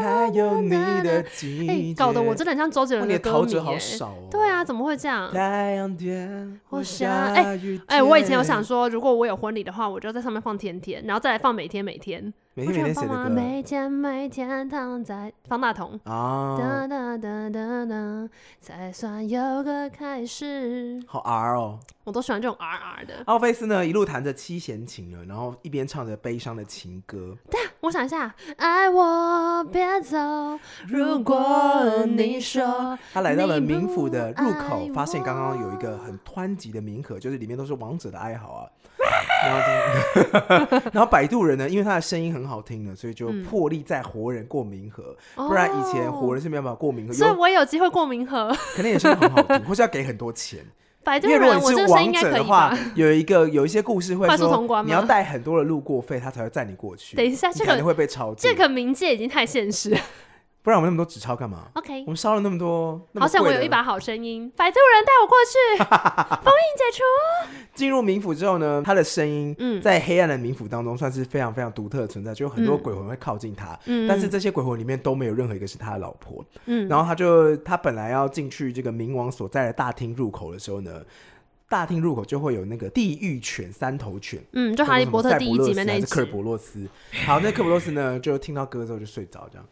[0.00, 1.94] 还有你的季节。
[1.94, 3.58] 搞得我真的很像周杰伦的歌迷。
[3.58, 4.28] 好少哦。
[4.30, 5.30] 对啊，怎么会这样？
[5.32, 12.32] 太阳天，我想哎哎，我以前有想说，如果我有婚礼的话，我就在上面放天天，然后再来放每天每天。
[12.54, 18.28] 每天每天写的歌，每天每天躺在方大同啊，哒哒哒哒哒，
[18.60, 21.02] 才算有个开始。
[21.06, 23.22] 好 R 哦，我都喜欢这种 R R 的。
[23.24, 27.34] 奥菲斯呢，一路弹着七弦琴了，然后一边唱着悲伤的情歌。
[27.50, 30.18] 对啊，我想一下，爱我别走，
[30.86, 32.98] 如果你说。
[33.14, 38.68] 他来到了冥府的入口，发现刚刚有一个很湍急的冥河，就是里面都是王者的哀嚎啊。
[39.42, 45.16] 然后， 然后摆渡人呢，因为他的声音很好听的，所以就破例在活人过冥河。
[45.36, 48.54] 嗯、不然以前活人是没有办法过冥河，所以我也有机会过冥河。
[48.74, 50.60] 肯定也是很好听， 或是要给很多钱。
[51.04, 57.16] 摆渡人，因为如果你是王者的话，有一个有一些故事会说，你要带很多的路过费，他才会载你过去。
[57.16, 58.32] 等一下，这个可能会被抄。
[58.36, 59.98] 这个冥界已经太现实。
[60.62, 67.02] 不然我们那么多纸钞干嘛？OK，我们烧了那么多，好想我有一把好声音，摆渡人带我过去，封印解除。
[67.74, 76.44] 进入冥府之后呢，他的声音在黑暗的冥府当中算是非常非常独特的存在，就有很多鬼魂会靠近他，嗯、但是这些鬼魂里面都没有任何一个是他的老婆。
[76.66, 81.02] 嗯，然后他就他本来要进去这个冥王所在的大厅入口的时候呢，
[81.68, 86.86] 大厅入口就会有那个地狱犬三头犬，嗯，就哈利波特第一集里面那只科尔伯洛斯。
[87.26, 89.66] 好，那科尔伯洛斯呢就听到歌之后就睡着，这样。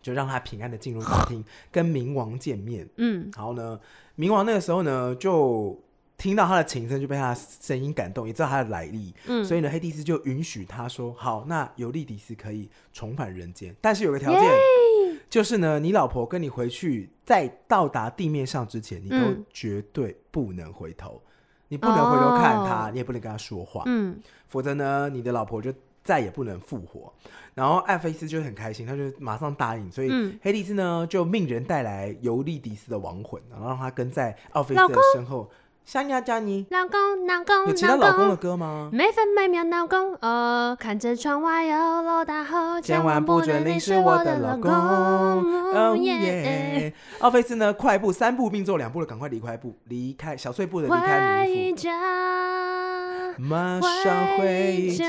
[0.00, 2.88] 就让他平安的进入大厅，跟冥王见面。
[2.96, 3.78] 嗯，然后呢，
[4.16, 5.80] 冥王那个时候呢，就
[6.18, 9.14] 听到他的琴声，就被他的声音感动，也知道他的来历。
[9.26, 14.42] 嗯，所以呢，黑帝斯就允许他说：“好，那尤利迪斯可以重返人间，但是有个条件，
[15.28, 19.16] 就是呢，你老婆跟你回去，在到达地面上之前，你都
[19.52, 21.20] 绝对不能回头，
[21.68, 23.82] 你不能回头看他，你也不能跟他说话。
[23.86, 25.72] 嗯，否则呢，你的老婆就
[26.04, 27.12] 再也不能复活。”
[27.54, 30.10] 然后艾菲斯就很开心，他就马上答应，所以
[30.42, 35.50] 黑帝斯呢就命人带来尤利迪斯的亡魂，然后让他跟在奥菲斯的身后。
[35.84, 38.88] 想要叫你老公，老公，有其他老公的歌吗？
[38.92, 44.70] 每分每秒老公，哦，看着窗外有落大后，千万不准淋湿我的老公。
[44.70, 46.94] 哦耶！
[47.18, 55.08] 奥菲斯呢，快步三步并作两步的赶快离开步，离开小碎步的离开冥府，马上回家，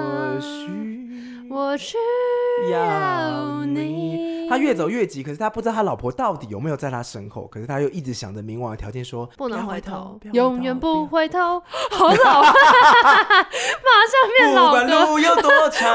[0.00, 0.91] 我需。
[1.52, 1.98] 我需
[2.70, 4.31] 要你。
[4.52, 7.46] 他越走越急，可是他不知道他老婆到底有没有在他身后。
[7.46, 11.62] 可是他又一直想着冥王的条件，说不能回头，永远不回头。
[11.90, 12.52] 好老啊！
[12.52, 14.80] 马上变老歌。
[14.80, 15.88] 不管路有多长，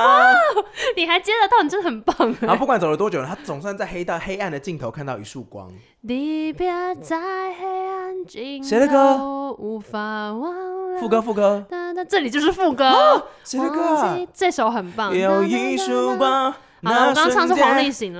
[0.95, 2.35] 你还接得到，你真的很棒。
[2.41, 5.71] 然后不管走了多久，他总算在黑到黑暗的尽头看到一束光。
[6.01, 9.53] 离别在黑暗尽头，谁的歌？
[9.59, 9.99] 无法
[10.33, 10.53] 忘。
[10.99, 13.27] 副歌，副歌，那这里就是副歌。
[13.43, 14.17] 谁的歌啊？
[14.33, 15.15] 这首很棒。
[15.15, 16.53] 有一束光。
[16.83, 18.19] 好了，我刚刚唱是黄立行了。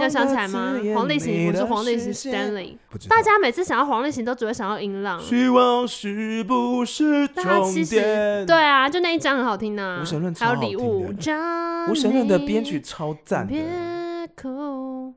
[0.00, 0.74] 要想起来吗？
[0.94, 2.76] 黄立行不是黄立行，Stanley。
[3.08, 5.18] 大家每次想到黄立行，都只会想到音浪。
[5.20, 8.44] 希望是不是终点？
[8.46, 10.00] 对啊，就那一张很好听呐。
[10.02, 10.34] 无神论。
[10.34, 11.12] 还有礼物。
[11.90, 13.54] 无神论的编曲超赞的。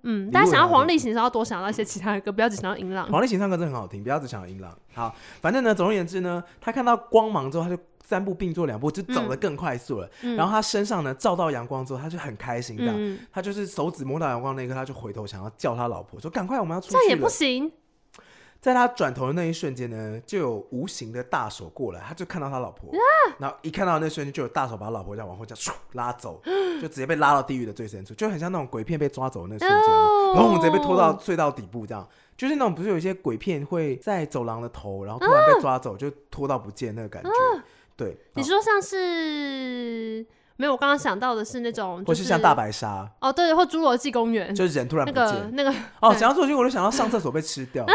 [0.03, 3.07] 嗯，大家想要黄立行，是要多想到一些其他的歌，不要只想到音浪。
[3.07, 4.71] 黄立行唱歌真的很好听，不要只想到音浪。
[4.93, 10.09] 好，反正呢，总而言之呢，他看到光芒之后，他就三步并作两步，就走得更快速了。
[10.21, 12.95] 嗯、然后他身上呢照到阳光之后，他就很开心，这样。
[12.97, 17.69] 嗯、他就是手指摸到阳光那一刻，他就回头想要叫他老婆说：“赶快，我们要出去。”这样也不行。
[18.61, 22.97] 在他转头的那一瞬间呢，就有无形的大手过来，他就看到他老婆，啊、
[23.39, 26.41] 然后一看到那瞬间，就有大手把他老婆这样往后这样拉走，
[26.81, 29.93] 就直接被拉到地狱的最深处，就很像那种鬼片被抓走的那瞬间，
[30.33, 32.07] 然后直接被拖到隧道底部，这样。
[32.35, 37.63] 就是那种不是有一些鬼片会在走廊的头，然后突然被抓走，就拖到不见那个感觉，啊、
[37.97, 38.17] 对。
[38.35, 40.25] 你说像是？
[40.59, 46.15] 没有，我刚刚想到的是那种，或是像大白鲨哦，对，或侏罗纪公园，就是人突然那个那个哦。
[46.15, 47.93] 讲到侏罗纪，我就想到上厕所被吃掉啊！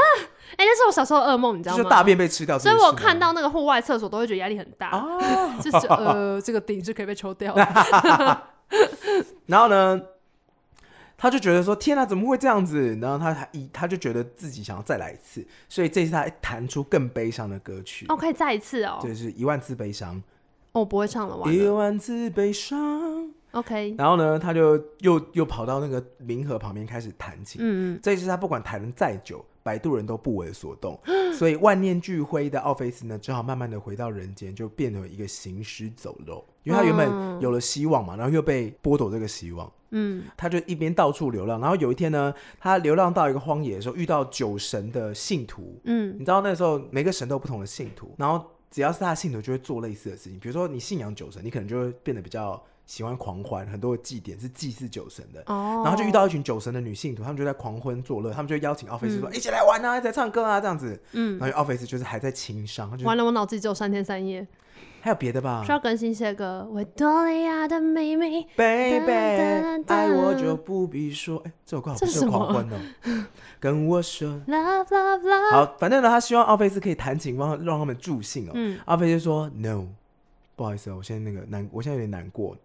[0.52, 1.82] 哎，那是我小时候噩梦，你知道吗？
[1.82, 5.58] 就大便被吃掉，所以我看到那个户外厕所都会觉得压力很大啊。
[5.60, 7.66] 就是呃， 这个顶是可以被抽掉的。
[9.46, 10.00] 然后呢，
[11.22, 18.06] 他就觉得说：“天哪，怎么会这样子？”然后他他一，他就觉得自己想要再来一次，所以这次他弹出更悲伤的歌曲。
[18.08, 20.20] 哦，可以再一次哦，就是一万次悲伤。
[20.72, 21.54] 我、哦、不会唱了，完了。
[21.54, 23.94] 一万次悲伤，OK。
[23.96, 27.61] 然后呢，他就又又跑到那个冥河旁边开始弹琴。
[27.62, 28.00] 嗯嗯。
[28.02, 30.98] 这一次他不管弹的再久，摆渡人都不为所动。
[31.33, 36.44] 所以万念俱灰的奥菲斯呢，只好慢慢的回到人间，就变成一个行尸走肉。
[36.62, 39.72] 因为他原本有了希望嘛，然后又被剥夺这个希望。
[39.90, 40.25] 嗯。
[40.37, 45.81] 他就一边到处流浪，然后有一天呢，他流浪到一个荒野的时候，遇到酒神的信徒。
[45.85, 46.14] 嗯。
[46.14, 48.44] 你知道那时候每个神都有不同的信徒，然后。
[48.72, 50.40] 只要是他的信徒，就会做类似的事情。
[50.40, 52.59] 比如说，你信仰酒神，你可能就会变得比较
[52.92, 55.42] 喜欢狂欢，很多的祭典是祭祀酒神的。
[55.46, 55.81] 哦。
[55.83, 61.38] 然后就遇到一群酒神的女信徒，他们就在狂欢作乐，他们就邀请奥菲斯说：“嗯、一起来玩啊，一起来唱歌啊，这样子。”嗯。
[61.38, 64.46] 然后奥菲斯就是还在情伤，完了，我脑子里只有三天三夜。
[65.00, 65.62] 还有别的吧？
[65.64, 66.68] 需要更新些歌。
[66.70, 69.11] 维多利亚的秘密，Baby，
[69.87, 71.38] 爱我就不必说。
[71.46, 72.76] 哎，这首歌好不是狂欢哦。
[73.59, 75.50] 跟我说，Love Love Love。
[75.50, 78.52] 好，反正呢，他希望奥菲斯可以弹琴，让让他们助兴哦。
[78.52, 78.78] 嗯。
[78.85, 79.87] 奥菲斯说：“No，
[80.56, 82.56] 不好意思哦，我现在那个难，我现在有点难过。”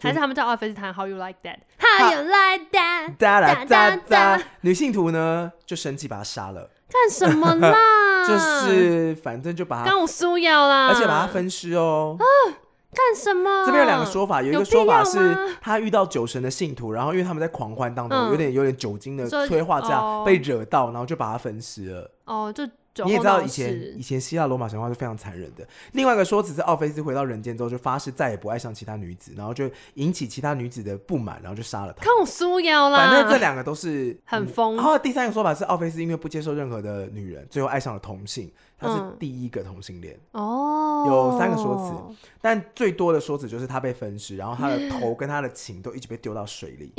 [0.00, 3.16] 还是他们叫奥菲斯弹 How You Like That？How You Like That？
[3.18, 4.42] 哒啦哒哒。
[4.62, 6.68] 女信徒呢就生气，把他杀了。
[6.90, 8.26] 干什么 啦？
[8.26, 12.16] 就是反正就把他刚我输掉啦，而且把他分尸哦。
[12.18, 12.26] 啊，
[12.92, 13.64] 干什么？
[13.64, 22.10] 这边有两个说法，有一个说法是他遇到酒神的信徒，然后因为他们在狂欢当中，有点有点酒精的催化，这样被惹到，然后就把他分尸了。
[22.24, 22.68] 哦，就
[23.04, 25.66] 你也知道以前以前希腊罗马神话是非常残忍的。
[25.92, 32.04] 另外一个说辞是奥菲斯回到人间之后就发誓再也不爱上其他女子，然后就引起其他女子的不满，然后就杀了他。
[32.04, 32.98] 看我苏腰啦！
[32.98, 34.76] 反正这两个都是很疯、嗯。
[34.76, 38.50] 然后第三个说法是奥菲斯因为不接受任何的女人，最后爱上了同性。
[38.82, 40.18] 他是第一个同性恋。
[40.32, 46.92] 哦，有三个说辞，但最多的说辞就是他被分尸，然后他的头跟他的琴都一直被丢到水里。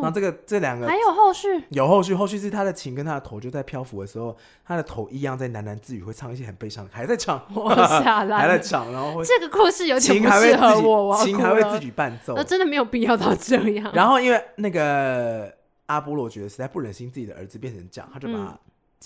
[0.00, 13.90] 然后这个这两个还有后续，有后续，后续是他的琴跟他的头就在漂浮的时候，他的头一样在喃喃自语，会唱一些很悲伤的，还在唱， 还在唱，然后这个故事有点不适合我，琴还会自己伴奏，那真的没有必要到这样。
[13.94, 15.52] 然后因为那个
[15.86, 18.58] 阿波罗觉得实在不忍心自己的儿子变成这样，他就把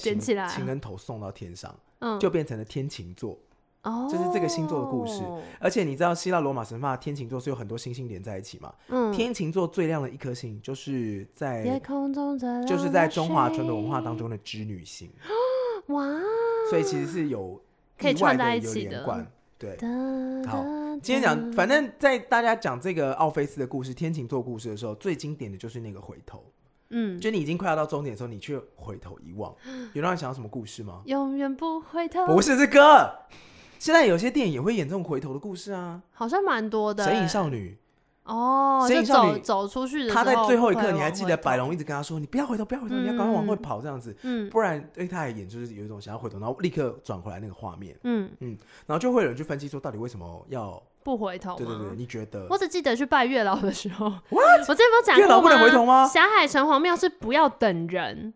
[0.03, 1.75] 捡起来，情人头送到天上。
[2.01, 3.37] 嗯，就变成了天琴座，
[3.83, 5.21] 哦，就是这个星座的故事。
[5.59, 8.73] 而且你知道希腊罗马神话天琴座是有很多星星连在一起嘛？
[8.87, 15.11] 嗯，天琴座最亮的一颗星就是在夜空中，就是在中华传统文化当中的织女星。
[15.89, 16.07] 哇，
[16.71, 17.61] 所以其实是有
[17.99, 19.27] 可以串在一起的。
[19.59, 19.77] 对，
[20.47, 20.65] 好，
[21.03, 26.45] 今天讲，反正在大家讲这个奥菲斯的故事、天琴座故事的时候，最经典的就是那个回头。
[26.91, 29.55] 嗯，就你已经快要到终点的时候，你却回头一望，
[29.93, 31.03] 有让你想到什么故事吗？
[31.07, 33.27] 永远不回头，不是这个。
[33.79, 37.05] 现在有些电影也会演这种回头的故事啊，好像蛮多的。
[37.05, 37.79] 神隐少女
[38.25, 48.29] 哦，神隐少女走出去的时候，他在最后一刻，你还记得白龙一直跟他说：“你不要回头，不要回头，你要赶快往回跑，这样子，嗯，不然对他来演就是有一种想要回头，然后立刻转回来那个画面，嗯。
[48.41, 52.47] 嗯，然后就会有人去分析说，到底为什么要？”不回头，对对对，你觉得？
[52.51, 54.13] 我只记得去拜月老的时候?
[54.29, 55.21] 我之前不是讲过吗？
[55.21, 56.07] 月老不能回头吗？
[56.07, 58.35] 霞海城隍庙是不要等人。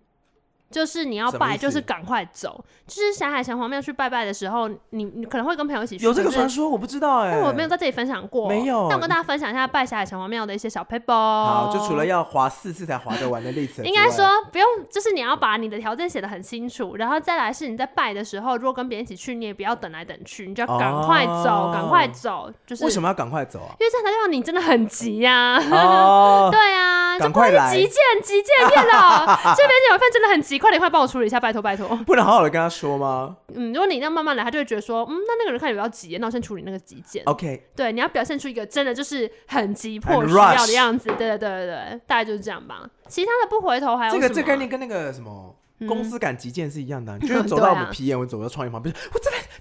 [0.73, 2.65] 就是你要拜，就是赶快走。
[2.87, 6.05] 就是霞海城隍庙去拜拜的时候，你你可能会跟朋友一起去。
[6.05, 7.39] 有这个传说，我不知道哎。
[7.41, 8.89] 我没有在这里分享过，没有。
[8.89, 11.13] 那我跟大家分享一下拜霞海城隍庙的一些小 paper。
[11.13, 22.51] 好，就除了要滑四次才滑得完的例子， 应该说不用，就是你要把你的条件写得很清楚，然后再来是你在拜的时候，如果跟别人一起去，你也不要等来等去，你就要赶快走，赶快走。
[22.67, 23.73] 就是为什么要赶快走啊？
[23.81, 25.57] 因为这样才让你真的很急呀。
[25.71, 26.82] 哦，对啊，
[27.23, 30.59] 赶快来，急件急件片了， 这边有一份真的很急。
[30.59, 31.89] 快点，快帮我处理一下，拜托拜托。
[32.07, 33.37] 不能好好的跟他说吗？
[33.55, 37.23] 嗯，如果你那样慢慢来，他就会觉得说，嗯，那那个人看起来比较急，那我先处理那个急件。
[37.27, 41.09] OK，对，你要表现出一个真的就是很急迫需要的样子。
[41.09, 42.89] 对对对对对，大概就是这样吧。
[43.09, 44.13] 其他的不回头还有？
[44.13, 45.55] 这个这概念跟那个什么
[45.89, 49.52] 公司赶急件是一样的， 就是走到我们 PM，我走到创意旁边，我这边他他他他，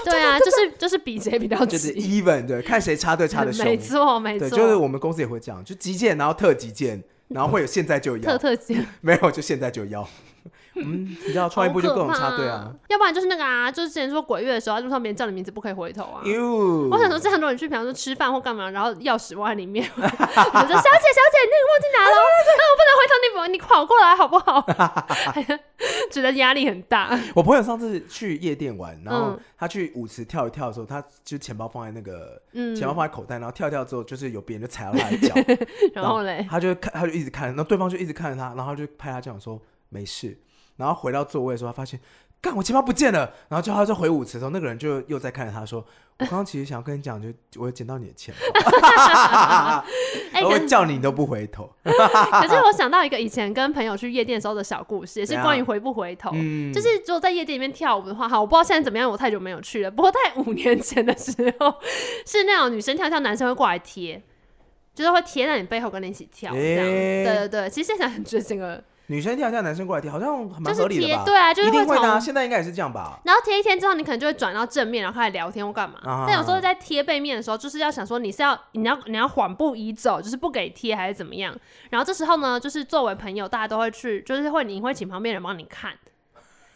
[0.10, 3.64] 对啊，就是就是比谁比较，就是 even 对，看谁插队插的凶。
[3.64, 10.08] 没错没错，就是我们公司也会这样，就急件，然后特急件，然后会有现在就要，特特急，没有就现在就要。
[10.76, 16.22] 嗯，你知道创意部就各种插队啊，要不然就是那个啊，就是之前说鬼月的时候，路上别人叫你名字不可以回头啊。
[16.90, 22.14] 我想说，这很多人去，比方说吃饭或干嘛，然后钥匙忘在里面， 我说小姐小姐，你那个忘记拿了，
[22.46, 24.64] 那我不能回头，你你跑过来好不好？
[26.10, 27.18] 觉得压力很大。
[27.34, 32.40] 我朋友上次去夜店玩，然后他去舞池跳一跳的时候，他就钱包放在那个，
[32.76, 35.34] 钱包放在口袋，然后跳一跳之后，就是有别人就踩到他的脚，
[35.94, 40.38] 然后嘞，他就看，他就一直看，然后对方就一直看着他，然后他就拍他这样说没事。
[40.80, 42.00] 然后回到座位的时候，他发现，
[42.40, 43.30] 干，我钱包不见了。
[43.48, 45.84] 然后叫他就回舞池的时候，那个人就又在看着他说
[46.18, 47.28] ：“我刚刚其实想要跟你讲，就
[47.60, 49.84] 我有捡到你的钱包，
[50.42, 51.70] 我会叫你都不回头。
[51.84, 56.30] ”可是我想到一个以前跟朋友去夜店的时候的小故事，也是关于回不回头。
[56.32, 59.90] 嗯，就是如果在夜店里面跳舞的话，哈，我不知道现在怎么样，我太久没有去了。
[59.90, 61.74] 不过在五年前的时候，
[62.26, 64.22] 是那种女生跳跳，男生会过来贴，
[64.94, 66.86] 就是会贴在你背后跟你一起跳，这样。
[66.86, 68.82] 欸、对对对，其实现在很觉得这个。
[69.10, 71.24] 女生跳跳，男生过来贴，好像蛮合理的吧？
[71.26, 72.20] 对啊，就是会一定会的啊。
[72.20, 73.18] 现在应该也是这样吧。
[73.24, 75.98] 然后贴一天之后，你可能就会转到正面，然后开始聊天或干嘛。
[76.04, 81.52] 啊、但有时候在贴背面的时候，就是要想说你是要你要你要缓步移走，就是不给贴还是怎么样？
[81.90, 85.92] 然后这时候呢，就是作为朋友，大家都会去，就是会你会请旁边人帮你看。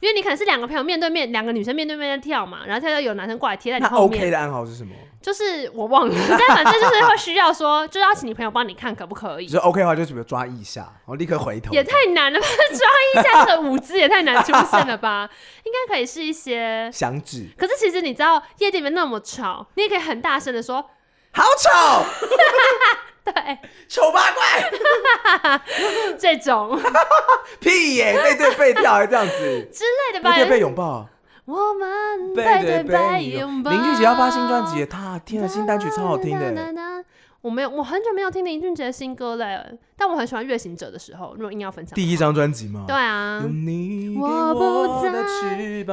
[0.00, 4.20] 因为你可能是两个朋友面对面，两个女生面对面在跳嘛，然后跳到有男生过来贴在你后面。
[4.20, 4.94] OK 的暗号是什么？
[5.22, 9.46] 就是我忘了， 但反正就是会需要说，就要请你朋友帮你看可不可以。
[9.46, 11.72] 就 OK 的话，就准备抓一下，然后立刻回头。
[11.72, 12.46] 也太难了吧？
[12.70, 15.28] 抓一下这个舞姿也太难出现了吧？
[15.64, 17.48] 应该可以是一些响指。
[17.56, 20.82] 可是其实你知道夜店里面那么吵，你也可以很大声的说
[21.32, 22.04] ：“好吵。
[23.24, 23.32] ”对，
[23.88, 25.60] 丑八怪，
[26.18, 26.78] 这种
[27.58, 29.32] 屁耶，背对背跳还这样子
[29.72, 30.30] 之类的吧？
[30.32, 31.08] 背对背拥抱，
[31.46, 33.70] 我们背对背拥抱。
[33.70, 37.04] 林俊杰要发新专辑，他天啊，新单曲超好听的。
[37.40, 39.66] 我没有，我很久没有听林俊杰的新歌了，
[39.98, 41.34] 但我很喜欢《月行者》的时候。
[41.34, 42.84] 如果硬要分享，第一张专辑吗？
[42.88, 43.42] 对啊。
[43.46, 45.84] 你我不再去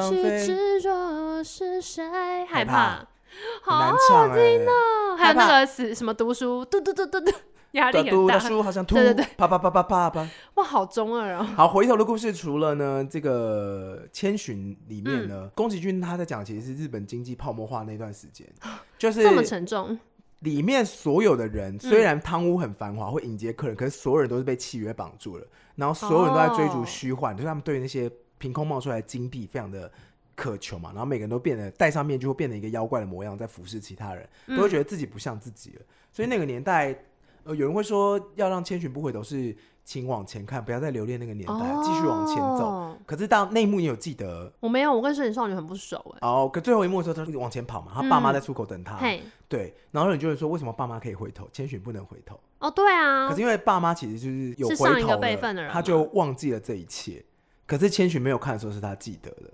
[0.46, 3.06] 执着是谁，害怕。
[3.64, 7.32] 好好听哦， 还有那个死什么读书，嘟嘟嘟嘟嘟，
[7.72, 8.12] 压力很大。
[8.12, 10.28] 读的书好像突，对对对，啪啪啪啪啪啪。
[10.56, 11.44] 哇，好中二啊。
[11.56, 18.48] 好，回头的故事除了呢，这个千寻里面呢，宫崎骏他在讲其实是日本经济泡沫化那段时间，
[18.98, 19.98] 就是这么沉重。
[20.40, 25.46] 里面所有的人虽然汤屋很繁华，会迎接客人，可是所有人都是被契约绑住了，
[25.76, 29.92] 然后所有人都在追逐虚幻，就是他们对那些凭空冒出来的金币非常的。
[30.36, 35.80] 渴求嘛，然后每个人都变得戴上面具，会变成一个妖怪的模样，在服侍其他人，都会觉得自己不像自己了。
[35.82, 36.96] 嗯、所以那个年代，
[37.44, 41.54] 呃，有人会说要让千寻不回头是请往前看，不要再留恋那个年代，
[41.84, 42.98] 继、哦、续往前走。
[43.06, 44.52] 可是到那一幕，你有记得？
[44.60, 46.20] 我没有，我跟神隐少女很不熟哎。
[46.22, 48.98] 哦，可最后一幕的时候，他就往前跑嘛，他爸妈在出口等他。
[49.02, 49.20] 嗯、
[49.50, 52.40] 对，然后你就会说，为什么爸妈可以回头，千寻不能回头？
[52.60, 53.28] 哦，对啊。
[53.28, 57.24] 可是因为爸妈其实就是有回头了，是上一个辈分的人，他就忘记了这一切。
[57.66, 59.52] 可是千寻没有看的时候，是他记得的。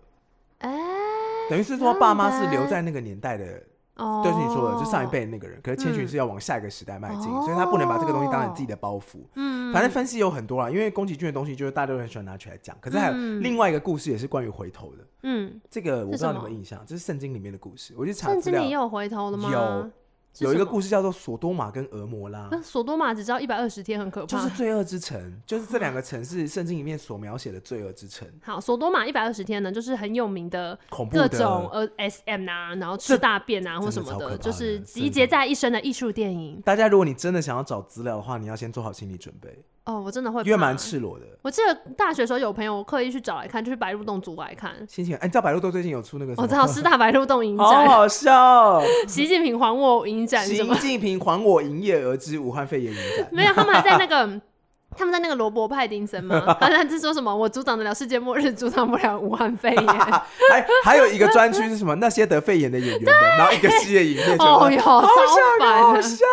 [0.60, 0.72] 哎。
[1.50, 3.46] 等于是说，爸妈是留在那个年代的，
[3.96, 5.62] 就是你说的，就上一辈的那个人。
[5.64, 9.20] 可是千寻是要往下一个时代迈进，所以他不能把这个东西当成自己的包袱。
[9.36, 12.76] 嗯，反正分析有很多啦，因为宫崎骏的东西就是大家都很喜欢拿起来讲。
[12.82, 15.08] 可是还有另外一个故事也是关于回头的。
[15.24, 17.94] 嗯，这个我不知道你有没有印象，这是圣经里面的故事。
[17.98, 19.50] 我去查资料，圣经里也有回头的吗？
[19.50, 19.90] 有。
[20.40, 22.48] 有一个故事叫做索多玛跟俄摩拉。
[22.52, 24.28] 那索多玛只知道一百二十天，很可怕。
[24.28, 28.28] 就是罪恶之城，就是这两个城市圣经里面所描写的罪恶之城。
[28.44, 30.78] 好，索多玛一百二十天呢，就是很有名的
[31.12, 36.62] 各种呃 SM 啊，然后吃大便啊或什么的，就是集结在一身的艺术电影。
[36.64, 39.64] 大家如果你真的想要找资料的话，你要先做好心理准备。
[39.88, 41.26] 哦，我真的会，因为蛮赤裸的。
[41.42, 44.74] 我记得大学时候有朋友刻意去找来看，就是白鹿洞组来看。
[44.86, 46.34] 心情，哎，你知道白鹿洞最近有出那个？
[46.38, 48.82] 我知道师大白鹿洞影 展，好好笑。
[49.08, 53.28] 习近平还我影展，习近平还我营业额之武汉肺炎影展。
[53.32, 54.42] 没有，他们还在那个。
[54.98, 56.42] 他们在那个罗伯派丁森吗？
[56.60, 57.34] 他在是说什么？
[57.34, 59.88] 我阻挡得了世界末日，阻挡不了武汉肺炎。
[60.52, 61.94] 还还有一个专区是什么？
[61.96, 66.26] 那些得肺炎的演员们，然后一个系列影片， 哦哟，好烦，好笑，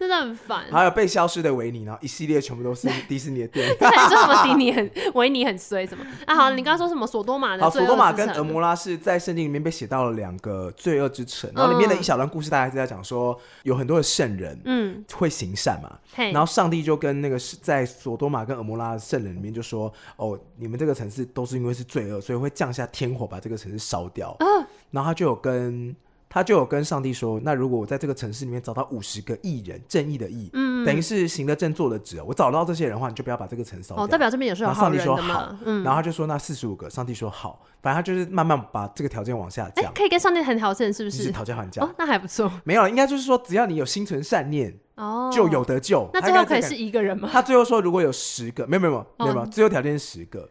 [0.00, 0.64] 真的很烦。
[0.70, 3.76] 还有被消失的维尼，然后一系列全部都是迪士尼的电影。
[3.78, 6.04] 对，说什么迪尼很维尼很衰什么？
[6.26, 7.06] 啊，好，你刚刚说什么？
[7.06, 7.62] 索多玛的？
[7.62, 15.90] 好，索多玛跟俄摩拉是在圣经里面被写到了两个罪恶之城，然后里面的一小段故事，大概是在讲说有很多的圣人，嗯，会行善嘛，
[16.32, 17.86] 然后上帝就跟那个是在。
[17.92, 24.34] 索多玛跟蛾摩拉的圣人里面就说：“哦，你们这个城市都是因为是罪恶，所以会降下天火把这个城市烧掉。
[24.40, 25.94] 嗯”然后他就有跟
[26.28, 35.16] 他就有跟上帝说：“那如果我在这个城市里面找到五十个艺人，正义的义，嗯，等于是行得正坐得直，我找到这些人的话，你就不要把这个城烧掉。”哦，代表这边也是有好人的嘛。
[35.16, 39.92] 上帝说好，嗯，然后他就说：“那四十五个。”上帝说：“好。”反正他就是慢慢把这个条件往下降。
[39.94, 41.24] 可以跟上帝谈条件，是不是？
[41.24, 41.82] 是讨价还价。
[41.82, 42.50] 哦，那还不错。
[42.64, 44.78] 没有，应该就是说，只要你有心存善念。
[44.94, 46.08] 哦，就有得救。
[46.12, 47.28] 那最后可以是一个人吗？
[47.32, 50.48] 他最后说，如果有十个，没有没有没有没有，最后条件是十个。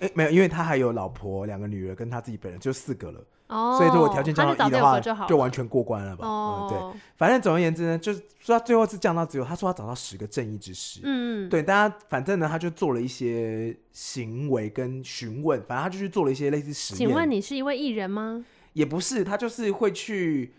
[0.00, 3.20] 哎，没有，因为他还有老婆、两个女儿跟他自己本人，就四个了。
[3.48, 6.26] 哦，所以如果条件降到一的话，就完全过关了吧？
[6.26, 11.00] 哦，对，反正总而言之呢，就是说他最后是降到只有，他说他找到十个正义之士。
[11.04, 17.08] 嗯，对，大家反正呢，他就做了一些行为跟询问，反正他就去做了一些类似实验。
[17.08, 18.44] 请问你是一位艺人吗？
[18.72, 20.54] 也不是，他就是会去。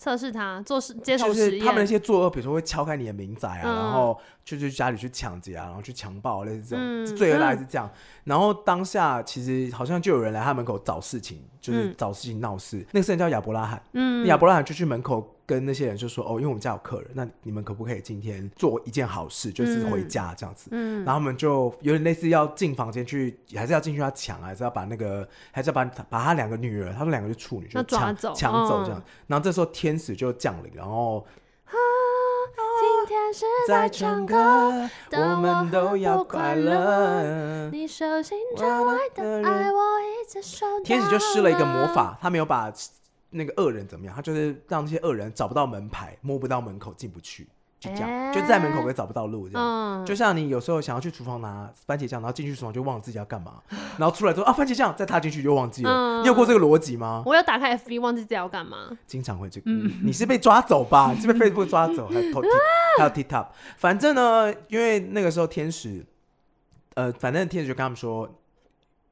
[0.00, 4.16] 测试他做实街头实验，就是他们那些作恶，比如说会敲开你的民宅啊，嗯、然后
[4.56, 7.90] 就去家里去抢劫啊，然后去强暴，类似这种、嗯、罪恶大概是这样。
[8.24, 12.78] 然后当下其实好像就有人来他门口找事情，就是找事情闹事。
[12.78, 15.34] 嗯、那个人叫亚伯拉罕，嗯，亚伯拉罕就去门口。
[15.48, 20.68] 跟那些人就说哦，因为我们家有客人，那你们可不可以今天做一件好事，就是回家这样子？
[20.72, 29.00] 嗯，然后他们就有点类似要进房间去，还是要进去要抢，还是要把那个，还是要把把他两个女儿，他们两个是处女，就抢走抢走这样。
[29.00, 31.26] 哦、然后这时候天使就降临，然后
[33.08, 34.36] 天使在唱歌，
[35.12, 37.70] 我们都要快乐。
[37.72, 40.66] 你手心的爱，我一直收。
[40.84, 42.70] 天使就施了一个魔法，他没有把。
[43.30, 44.14] 那个恶人怎么样？
[44.14, 47.46] 他就是让那些恶人找不到门牌，摸不到门口，进不去，
[47.80, 50.02] 就这样，欸、就在门口可以找不到路，这样。
[50.02, 53.54] 嗯、就像你有时候想要去厨房拿番茄酱，然后进去厨房就忘了自己要干嘛，
[53.98, 55.90] 然后出来之后啊，番茄酱，再踏进去就忘记了。
[55.90, 57.22] 嗯、你有过这个逻辑吗？
[57.24, 59.70] 我有打开 FB 忘记自己要干嘛，经常会这个。
[59.70, 61.12] 嗯、你是被抓走吧？
[61.14, 62.48] 你是被 Facebook 抓走，还有 T
[62.98, 63.46] 还有 TikTok。
[63.76, 66.04] 反正呢，因为那个时候天使，
[66.94, 68.28] 呃，反正天使就跟他们说。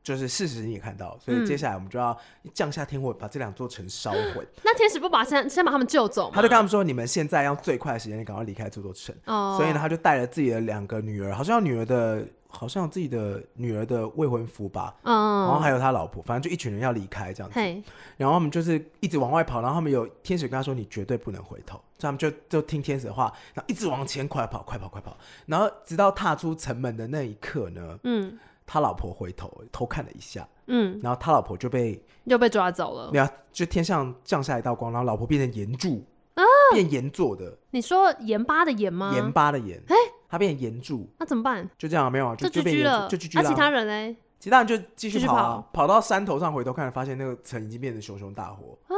[0.06, 2.16] 就是事实你也看到，所以接下来我们就要
[2.54, 4.46] 降下天火，把这两座城烧毁。
[4.62, 6.32] 那天使不把先先把他们救走吗？
[6.32, 9.56] 他就跟他们说：“你们现在用最快的时间，你赶快离开这座城。”哦。
[9.58, 14.94] 所以呢，他就带了自己的两个女儿，好像女儿的，好像有自己的女儿的未婚夫吧。
[15.02, 15.12] 嗯。
[15.46, 17.58] 然后还有他老婆，反正就一群人要离开这样子。
[17.58, 17.82] 嘿
[18.16, 25.16] 然后他们就是一直往外跑，然后他们有天使跟他说：“你绝对不能回头。”所以他们就就听天使的话，然后一直往前快跑，快跑，快跑。
[25.46, 28.38] 然后直到踏出城门的那一刻呢，嗯。
[28.66, 33.10] 他老婆回头偷看了一下，嗯，然后他老婆就被又被抓走了。
[33.12, 36.04] 没有，就天上降下一道光，然后老婆变成炎柱
[36.34, 36.42] 啊，
[36.72, 37.56] 变盐做的。
[37.70, 39.12] 你说盐巴的盐吗？
[39.14, 41.68] 盐巴的盐，哎、欸，它变盐柱，那怎么办？
[41.78, 43.42] 就这样，没有啊，就就变了，就 GG 了。
[43.42, 44.16] 那、啊、其他人呢？
[44.38, 48.76] 其他人就继续跑、啊跑，跑到山头上回头看，发现那个城已经变成熊熊大火。
[48.86, 48.94] 啊，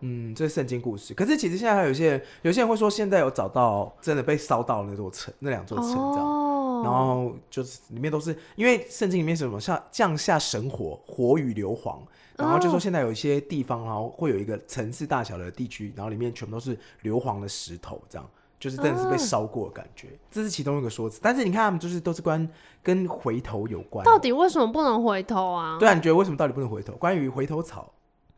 [0.00, 1.14] 嗯，这是圣经故事。
[1.14, 6.26] 可是其实现在还有一些人，有些人会说，现在有找到真的被烧到那座城，那两座城这样。
[6.26, 11.98] 哦，然后就是里面都是因为圣经里面是什么像降下神火，火与硫磺。
[12.36, 18.28] 然后就说现在有一些地方，然后会有一个城市大小的地区，然后里面全部都是硫磺的石头，这样
[18.58, 20.08] 就是真的是被烧过的感觉。
[20.08, 21.20] 嗯、这是其中一个说辞。
[21.22, 22.48] 但是你看，他们就是都是关
[22.82, 24.04] 跟回头有关。
[24.04, 25.76] 到底为什么不能回头啊？
[25.78, 26.92] 对啊，你觉得为什么到底不能回头？
[26.94, 27.92] 关于回头草，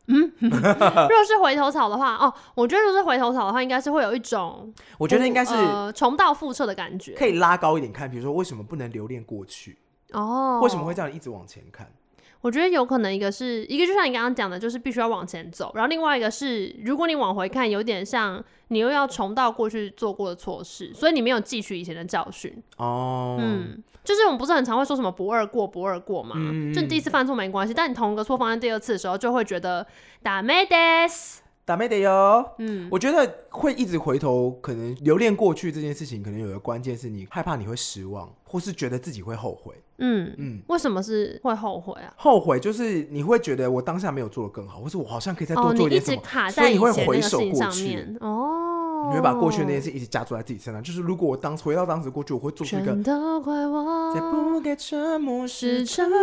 [0.07, 7.13] 嗯， 如果是回头草的话，哦，我觉得如果是回头草的话，应该是会有一种，我觉得应该是、呃、重蹈覆辙的感觉。
[7.13, 9.77] 可以拉高一点看，比如说为什么不能留恋过去？
[10.13, 11.91] 哦，为什么会这样一直往前看？
[12.40, 15.70] 我觉得有可能一个是一个，就像你刚刚讲的，就是必须要往前走。
[15.74, 22.52] 然后另外一个是，如果你往回看，有点像你又要重蹈过去做过的错事，所以你没有汲取以前的教训。
[22.78, 26.34] 哦，嗯，就是我们不是很常会说什么不二过不二过嘛？
[26.36, 29.86] 嗯，就你第一次犯错没关系，但你同一个错犯在第二次的时候，就会觉得
[30.24, 31.38] ダメです。
[31.67, 39.75] 打没得哟，嗯，我觉得会一直回头，可能留恋过去这件事情，可能有个关键是你害怕你会失望，或是觉得自己会后悔。
[39.97, 42.13] 嗯嗯，为什么是会后悔啊？
[42.15, 48.15] 后悔就是你会觉得我当下没有做的更好，或是我好像可以再多做一点什么，所以你会回首过去。
[48.21, 50.81] 哦，你会把过去的那件事一直加注在自己身上。
[50.81, 52.93] 就是如果我当回到当时过去，我会做出一个。
[52.93, 56.17] 全都怪我，再不给沉默是沉默。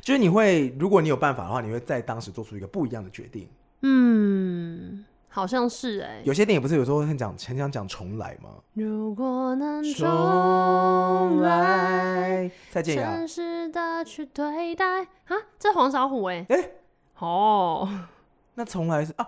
[0.00, 3.46] 就是你会，如果你有办法的话，你会在当时做出一个不一样的决定。
[3.82, 6.22] 嗯，好像是哎、欸。
[6.24, 8.50] 有些电影不是有时候很讲很想讲重来吗？
[8.74, 13.16] 如果能重来，再见呀。
[13.16, 16.54] 诚实的去对待啊，这黄小琥哎、欸。
[16.54, 16.70] 哎、欸，
[17.18, 17.88] 哦，
[18.54, 19.26] 那重来是啊，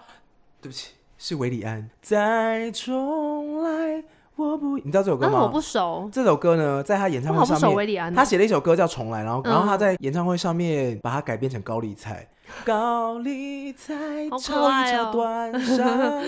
[0.60, 1.88] 对不起，是韦礼安。
[2.02, 4.04] 再重来，
[4.36, 5.38] 我不，你知道这首歌吗？
[5.38, 6.10] 啊、我不熟。
[6.12, 12.28] 这首歌呢，在他演唱会上面，他写了一首歌叫《重来》，然后，然后他在演唱会上面把它改编成高丽菜。
[12.64, 13.94] 高丽菜
[14.40, 15.78] 炒一炒端上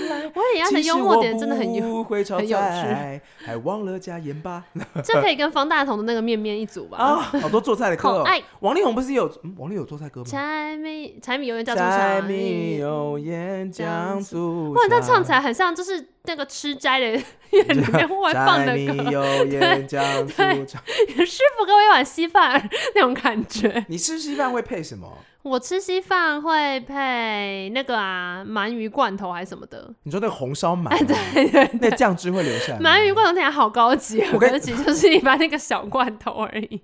[0.08, 2.18] 来，我也觉得幽默点真的很有很
[2.48, 4.64] 有趣，还忘了加盐巴。
[5.04, 6.98] 这可以跟方大同的那个面面一组吧？
[6.98, 8.24] 啊，好多做菜的歌哦。
[8.60, 9.24] 王力宏不是有
[9.56, 10.26] 王力宏有做菜歌吗？
[10.26, 11.96] 柴米柴米油盐酱醋茶。
[11.98, 14.72] 柴米油盐酱醋。
[14.72, 17.06] 哇，他唱起来很像就是那个吃斋的
[17.50, 19.10] 院里面会放的歌。
[19.10, 20.82] 油盐酱醋茶。
[21.24, 23.84] 师傅给我一碗稀饭那种感觉。
[23.88, 25.18] 你吃稀饭会配什么？
[25.44, 29.92] 我吃稀饭会配那个啊鳗鱼罐头还是什么的？
[30.04, 30.88] 你说那个红烧鳗？
[30.88, 32.80] 哎，对对对，那酱汁会留下来。
[32.80, 36.80] 鳗鱼罐头听起来好高级，我觉得其实就是一般那个小罐头而已。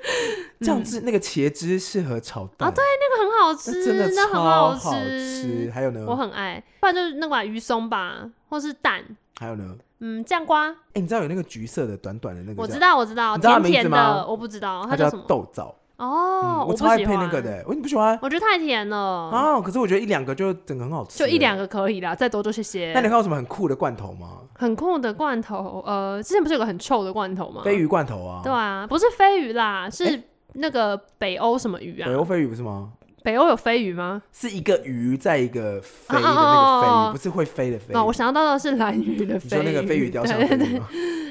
[0.64, 5.70] 酱汁那个茄汁适合炒蛋啊，对，那个很好吃，真的超好吃。
[5.74, 6.06] 还有呢？
[6.08, 9.04] 我很爱，不然就是那个鱼松吧，或是蛋。
[9.38, 9.76] 还有呢？
[10.00, 10.70] 嗯，酱瓜。
[10.70, 12.62] 哎，你知道有那个橘色的短短的那个？
[12.62, 15.24] 我知道，我知道，甜甜的，我不知道它叫什么。
[15.28, 15.74] 豆枣。
[15.98, 18.16] 哦、嗯，我超爱配那个的，我你不喜欢？
[18.22, 18.96] 我觉得太甜了
[19.30, 19.60] 啊！
[19.60, 22.92] 可是我觉得一两个就整个很好吃，就一两个可以啦，再多就谢谢。
[22.94, 24.38] 那你看有什么很酷的罐头吗？
[24.54, 27.62] 很酷的罐头，呃，之前不是有个很臭的罐头吗？
[27.64, 28.40] 飞鱼罐头啊？
[28.44, 30.22] 对啊，不是飞鱼啦，是
[30.52, 32.06] 那个北欧什么鱼啊？
[32.06, 32.90] 北欧飞鱼不是吗？
[33.24, 34.22] 北欧有飞鱼吗？
[34.32, 37.92] 是一个鱼在一个飞的那个飞不是会飞的飞。
[37.94, 40.80] 哦，我想到的是蓝鱼的飞鱼，你说那个飞鱼雕像对对对。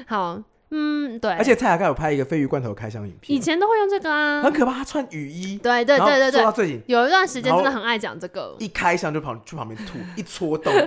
[0.06, 0.38] 好。
[0.70, 4.72] 嗯，对，而且蔡雅盖有拍一个鲱鱼罐头开箱影片，以前都会用这个啊，很可怕。
[4.72, 10.72] 他穿雨衣，对对对对对，说到最近有一段时间真的很爱讲这个，一开箱就跑去旁边吐，一戳洞。
[10.74, 10.80] 你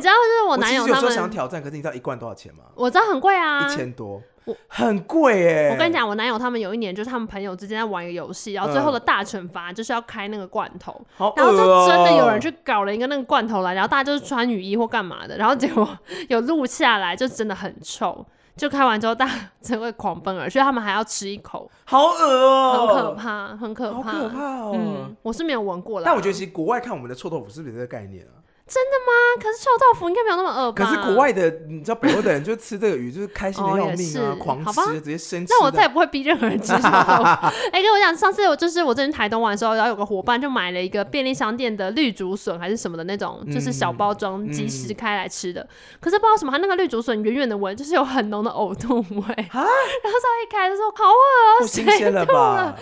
[0.00, 2.64] 知道，就是我男友他们有时候想挑战，可是你知道一罐多少钱吗？
[2.74, 4.22] 我知道很贵啊，一千多。
[4.44, 5.72] 我很贵哎！
[5.72, 15.88] 我跟你讲，我男友他们有一年就是他们朋友之间在玩一个游戏，然后最后的大惩罚就是要开那个罐头，嗯、然后就真的有人去搞了一个那个罐头来，然后大家就是穿雨衣或干嘛的，然后结果
[16.28, 18.26] 有录下来，就真的很臭。
[18.54, 19.32] 就开完之后，大家
[19.62, 25.16] 真会狂奔而去，他们还要吃一口，好恶哦、喔，很可怕，很可怕，好可怕哦、喔嗯！
[25.22, 28.36] 我是没有闻过啦，但我觉得其实国外看我们的臭豆腐是不是这个概念啊？
[28.72, 29.12] 真的吗？
[29.38, 30.82] 可是臭豆腐应该没有那么恶吧？
[30.82, 35.52] 可是国外的，你知道北欧的人就吃这个鱼，就是开心的要命啊，哦、狂吃，直接生吃。
[35.52, 37.22] 那我再也不会逼任何人吃臭豆腐。
[37.70, 45.68] 哎、欸，跟我讲，上次我就是我之前台东玩的时候，然后有个伙伴就买了一个便利商店的绿竹笋还是什么的那种，就是小包装即食开来吃的、嗯。
[46.00, 49.52] 可是不知道什么，它那个绿竹笋远远的闻就是有很浓的呕吐味啊。
[49.52, 52.74] 然后稍微一开就说好恶不新鲜了吧？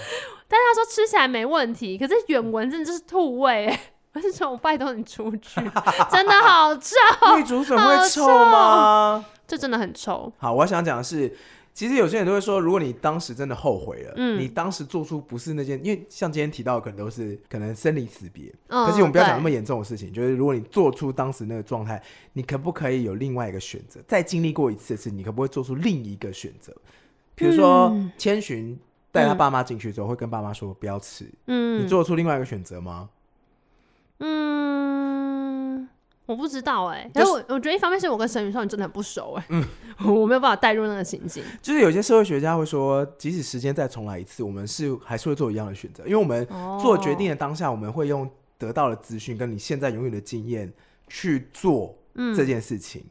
[0.47, 3.77] 但是他说吃起来没问题，可是远闻真的就是吐味。
[4.13, 5.61] 我是说，我拜托你出去，
[6.11, 6.97] 真的好臭。
[7.37, 9.25] 绿竹笋会臭吗？
[9.47, 10.33] 这真的很臭。
[10.39, 11.33] 好，我想讲的是，
[11.73, 18.53] 其实有些人都会说，如果你当时真的后悔了，嗯你当时做出不是那件，因为像今天提到的，可能都是可能生离死别。
[18.69, 22.03] 嗯可是我们不要讲那么严重的事情，就是如果你做出当时那个状态，
[22.33, 24.01] 你可不可以有另外一个选择？
[24.09, 26.75] 再经历过一次的事，你可不可以做出另一个选择？
[27.37, 28.77] 比如说嗯千寻
[29.13, 31.31] 带他爸妈进去之后，会跟爸妈说不要吃。
[31.47, 33.09] 嗯，你做出另外一个选择吗？
[34.21, 35.89] 嗯，
[36.27, 39.65] 我不知道哎、就是我我觉得一方面是我跟沈宇少女真的很不熟哎、嗯，
[40.07, 41.43] 我没有办法带入那个情景。
[41.61, 46.47] 就是有些社会学家会说，即使时间再重来一次，我们是还是会做一样的选择，因为我们
[46.81, 50.73] 做决定的当下，我们会用得到的资讯跟你现在拥有的经验
[51.09, 51.97] 去做
[52.37, 53.05] 这件事情。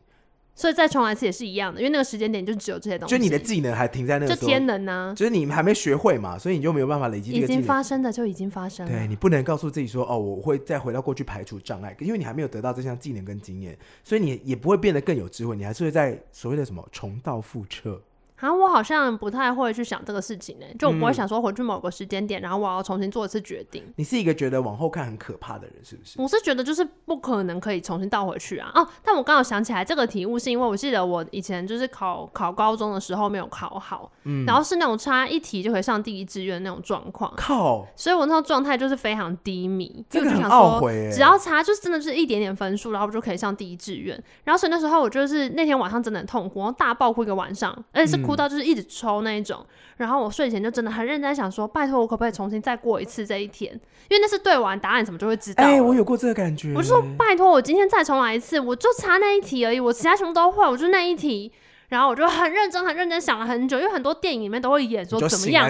[0.60, 7.60] 所以再重来一次也是一样的，因为那个时间点就只有这些东西，就你的技能还停在那就天能呢、啊，就是你还没学会嘛，所以你就没有办法累积这个技能。
[7.60, 8.92] 已经发生的就已经发生了。
[8.92, 18.02] 对，你不能告诉自己说，哦，我会再回到过去排除障碍，因为你还没有得到这项技能跟经验，所以你也不会变得更有智慧，你还是会在所谓的什么重蹈覆辙。
[18.40, 23.84] 啊，我好像不太会去想这个事情呢、欸，就我不会嗯想说回去某个时间点，然后我要重新做一次决定。
[23.98, 26.22] 你是一个觉得往后看很可怕的人，是不是？
[26.22, 28.72] 我是觉得就是不可能可以重新倒回去啊。
[28.76, 44.22] 哦，但我刚好想起来这个题目，是因为我记得我以前就是考考高中的时候没有考好，嗯然后是那种差一题就可以上第一志愿那种状况，靠，所以我那时候状态就是非常低迷，这个很因为我就想说懊悔欸只要差就是真的是一点点分数，然后我就可以上第一志愿。
[44.44, 49.66] 然后所以那时候我就是那天晚上真的很痛苦，然后大爆哭一个晚上，而且是哭到就是一直抽那一种。
[49.98, 53.74] 然后我睡前就真的很认真想说，拜托我可不可以重新再过一次这一天？
[54.10, 55.64] 因为那是对完答案什么就会知道。
[55.64, 56.74] 哎、我有过这个感觉。
[56.74, 61.52] 我就说拜托我今天再重来一次，我就差那一题而已，我其他全部都会，我就那一题。
[61.90, 65.66] 然后我就很认真、很认真想了很久，因为很多电影里面都会演说怎么样，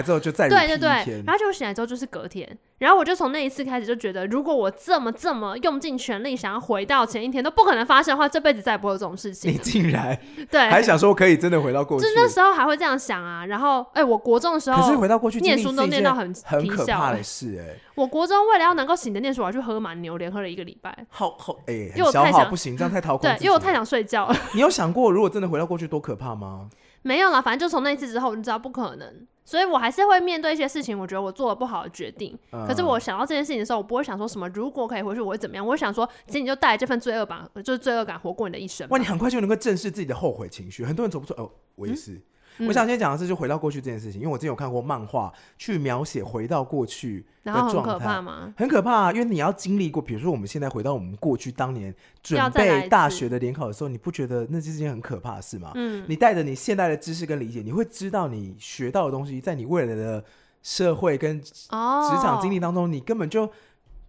[0.50, 2.46] 对对对，然后就醒来之后就是隔天，
[2.80, 9.58] 然后我就从那一次开始就觉得，如果我这么这么用尽全力想要回到前一天都不可能发生的话，这辈子再也不会有这种事情你。
[9.58, 10.18] 竟然
[10.50, 12.12] 对，还想说可以真的回到过去就？
[12.16, 13.44] 那时候还会这样想啊。
[13.44, 21.06] 然后，哎、我国中的时候，可是回到过去念书都念到很很可怕的事、哎，我国中为了要能够醒着念书，我还去喝满牛，连喝了一个礼拜。
[21.10, 24.34] 好好哎，因为我太想不行，这样太掏空对因为我太想睡觉了。
[24.54, 26.70] 你有想过，如果真的回到过去多可怕吗？
[27.02, 30.98] 没有啦，反正就从那一次之后，你知道不可能，所以我还是会面对一些事情。
[30.98, 35.64] 我觉得我做了不好的决定，嗯可是我想到这件事情的时候，我不会想说什么如果可以回去，我会怎么样？
[35.64, 38.86] 我会想说，其实你就带着这份罪恶感，就是罪恶感活过你的一生。
[38.90, 40.84] 哇，你很快就能够正视自己的后悔情绪。
[40.84, 42.12] 很多人走不出，哦，我也是。
[42.12, 42.22] 嗯
[42.66, 48.54] 我想先讲的是，就回到过去这件事情，因为我之前有看过漫画，去描写回到过去的状态，很可怕吗？
[48.56, 49.12] 很可怕啊！
[49.12, 55.72] 因为你要经历过，比如说我们现在回到我们过去当年准备大学的联考的时候，你不觉得那是件很可怕的事吗？
[55.74, 60.22] 嗯，你带着你现代的知识跟理解，你会知道你学到的东西，在你未来的
[60.62, 63.50] 社会跟职哦，场经历当中，你根本就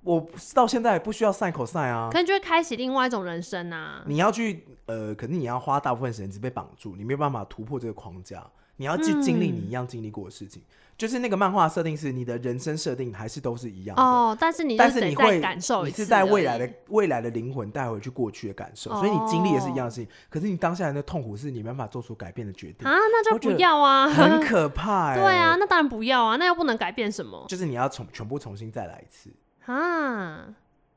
[0.04, 2.18] 我到现在也不需要 sin cos 啊可。
[2.18, 4.04] 能就会开启另外一种人生啊。
[4.06, 8.46] 你要去呃，可能你要花大部分时间只被绑住，你没有办法突破这个框架。
[8.78, 14.02] 你要去经历你一样经历过的事情，嗯就是那个漫画设定是你的人生设定还是都是一样的。
[14.02, 20.08] 哦，但是你但是你会感受你是在未来的未来的灵魂带回去过去的感受，哦所以你经历也是一样的事情。
[20.30, 25.16] 可是你当下的痛苦是你没办法做出改变的决定，啊，那就不要啊，很可怕、 欸。
[25.16, 29.32] 对啊，，那当然不要啊，那又不能改变什么就是你要重全部重新再来一次。
[29.66, 30.54] 啊。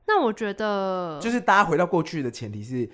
[0.07, 2.89] 那我觉得就是大家回到过去的前提是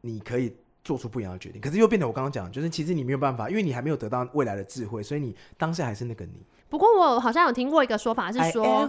[0.00, 6.32] 你可以做出不一样的决定，可是又变得我刚刚讲，就是其实你没有办法，因为你还没有得到未来的智慧，所以你当下还是那个你。
[6.68, 8.88] 不过我好像有听过一个说法是说，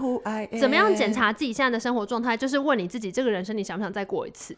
[0.59, 4.55] 怎么样检查自己现在的生活状态，就是问你自己，这个人生你想不想再过一次？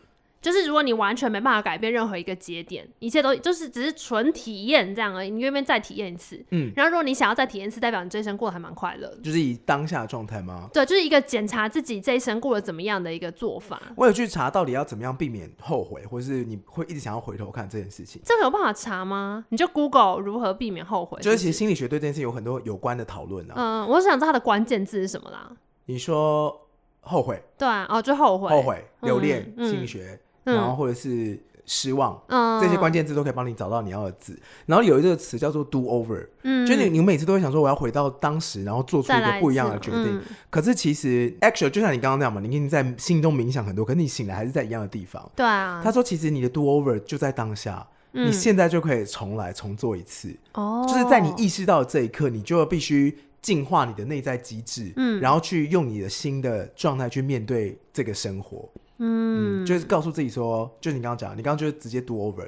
[0.48, 6.42] 就是如果你完全没办法改变任何一个节点，一切都就是只是纯体验这样而已，你愿不愿意再体验一次？
[6.52, 9.18] 嗯，然后如果你想要再体验一次，代表你这一生过得还蛮快乐的。
[9.18, 10.70] 就是以当下的状态吗？
[10.72, 13.82] 对，就是一个检查自己这一生过得怎么样的一个做法。
[13.98, 18.22] 我有去查到底要怎么样避免后悔，或是你会一直想要回头看这件事情。
[18.24, 19.44] 这个有办法查吗？
[19.50, 21.20] 你就 Google 如何避免后悔。
[21.22, 23.54] 就是其实心理学对这件事有很多有关的讨论啊。
[23.58, 25.52] 嗯，我想知道它的关键字是什么啦。
[25.86, 26.68] 你说
[27.02, 32.20] 后悔、对啊，哦，就后悔，后悔、嗯留恋、嗯心理学，嗯然后或者是失望。
[32.28, 40.18] 嗯，这些关键字都可以帮你找到你要的字，然后有一个词叫做 do over，嗯，就你你每次都会想说我要回到当时，然后做出一个不一样的决定。
[40.18, 45.30] 嗯可是其实 actually 就像你刚刚那样嘛，你已经在心中冥想很多，可是你醒来还是在一样的地方。
[45.36, 58.68] 对啊，他说，其实你的 do over 就在当下，嗯你现在就可以重来重做一次，哦，就是在你意识到的这一刻，你就必须净化你的内在机制，嗯然后去用你的新的状态去面对这个生活。
[58.98, 62.48] 嗯，嗯，就是告诉自己说，就是你刚刚讲，你刚刚就是直接 do over，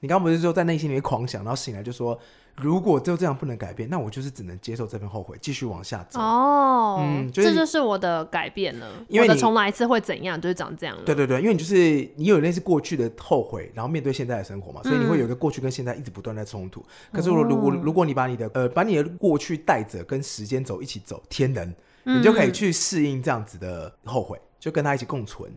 [0.00, 2.18] 你刚刚不是说在内心里面狂想，然后醒来就说。
[2.56, 6.20] 如果就这样不能改变，那我就是只能接受这份后悔，继续往下走。
[6.20, 8.86] 哦，嗯，就是、这就是我的改变了。
[9.08, 10.38] 因为你重来一次会怎样？
[10.38, 10.94] 就是长这样。
[11.06, 16.80] 对对对，因为你就是你有类似过去的后悔，然后面对现在的生活嘛，所以你会有一个过去跟现在一直不断在冲突。
[16.80, 21.72] 嗯、可是如果如果你把你的呃把你的过去带着跟时间走一起走，天能，
[22.04, 25.50] 你就可以去适应这样子的后悔，就跟他一起共存。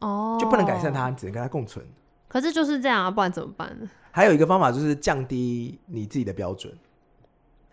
[0.00, 1.84] 哦，就不能改善它，只能跟它共存。
[2.28, 3.88] 可是就是这样啊，不然怎么办呢？
[4.10, 6.72] 还有一个方法就是降低你自己的标准，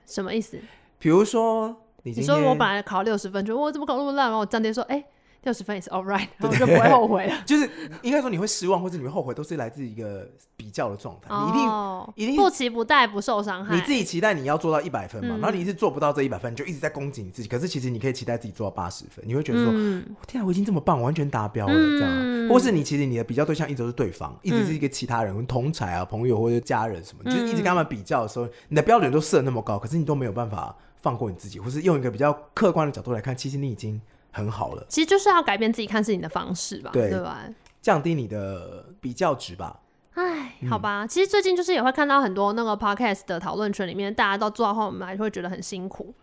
[0.05, 0.59] 什么意思？
[0.99, 4.25] 比如说你，你说我本来考六十分，就我怎么考那么烂？
[4.25, 5.05] 然后我降低说，哎、欸。
[5.43, 7.35] 六十分也是 all right，然后就不会后悔了。
[7.45, 7.69] 就是
[8.01, 11.33] 应该说你会失望或者你会后悔，都是来自一个比较的状态。
[11.33, 13.75] 你一定、哦、一定不期不待，不受伤害。
[13.75, 17.49] 你自己期待你要做到一百分嘛，嗯、然后你一直做不到这一百分，你就一直在攻击你自己。
[17.49, 22.49] 可是其实你可以期待自己做到八十分，你会觉得说，嗯、天啊，我已经这么棒，完全达标了，嗯、这样。
[22.49, 33.99] 或是你其实你的比较对象一直都是对方，一直是一个其他人、嗯、同才啊、朋友或者家人什么，就是一直跟他们比较的时候，你的标准都设那么高，可是你都没有办法放过你自己，或是用一个比较客观的角度来看，其实你已经。
[34.33, 37.39] 很好了，其实就是要改变自己看事情的方式吧，对，对吧？
[37.81, 39.79] 降低你的比较值吧。
[40.15, 46.13] 哎，好吧，嗯、其实最近就是也会看到很多那个 podcast 的讨论群里面，大家都做到后面还会觉得很辛苦。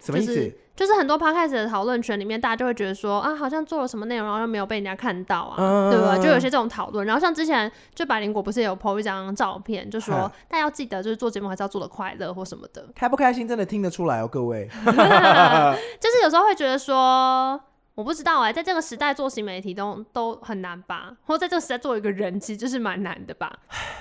[0.00, 0.34] 什么意思？
[0.34, 6.16] 就是就是很多 podcast 的讨论群里面，大家就会觉得说啊，好像做了什么内容，然后又没有被人家看到啊，嗯、对吧？
[6.16, 7.04] 就有些这种讨论。
[7.04, 12.86] 然后像之前就百灵果不是有 po 一张照片，就说大家要记得，就是做节目还是要做的快乐或什么的。
[12.94, 14.68] 开不开心真的听得出来哦，各位。
[14.86, 17.60] 就是有时候会觉得说。
[17.98, 21.10] 我不知道哎、欸，在这个时代做新媒体都都很难吧？
[21.24, 23.52] 或者在这个时代做一个人，其实就是蛮难的吧？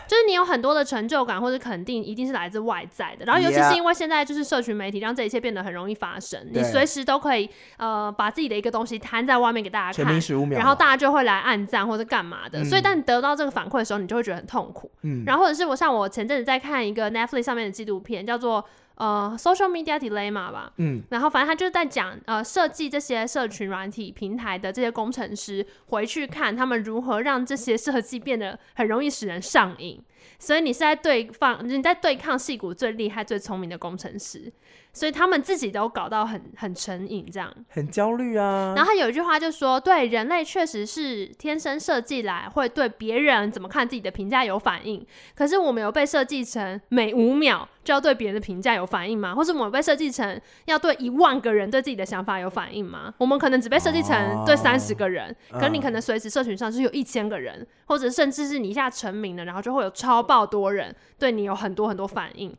[0.08, 3.26] 就是你有很多的成就感或者肯定，一定是来自外在的。
[3.26, 6.40] 然后尤其是因为现在就是社群媒体，让这一切变得很容易发生。
[6.54, 10.20] 你随时都可以呃把自己的一个东西摊在外面给大家看，
[10.52, 12.60] 然后大家就会来按赞或者干嘛的。
[12.60, 14.92] 嗯、所以当你得到这个反馈的时候，你就会觉得很痛苦。
[15.02, 18.64] 嗯，然后或者是我像我前阵子在看一个 Netflix 上面的纪录片，叫做。
[18.98, 30.02] 呃，social media dilemma 吧，嗯，然后反正他就是在讲，呃，设计这些社群软体平台的这些工程师回去看他们如何让这些设计变得很容易使人上瘾。
[30.40, 34.52] 所以你是在对方，你在对抗戏骨最厉害、最聪明的工程师，
[34.98, 38.74] 所以他们自己都搞到很很成瘾，这样很焦虑啊。
[38.76, 45.06] 然后他有一句话就说：“对，人类确实是天生设计来会对别人怎么看自己的评价有反应。
[45.34, 49.34] 可是我们有被设计成每五秒就要对别人的评价有反应吗？
[49.34, 53.14] 或是我们被设计成要对一万个人对自己的想法有反应吗？
[53.18, 60.28] 我们可能只被设计成对三十个人，哦、可是你可能随时社群上是有一千个人，或者甚至是你一下成名了，然后就会有超。
[60.28, 62.54] 爆多人对你有很多很多反应，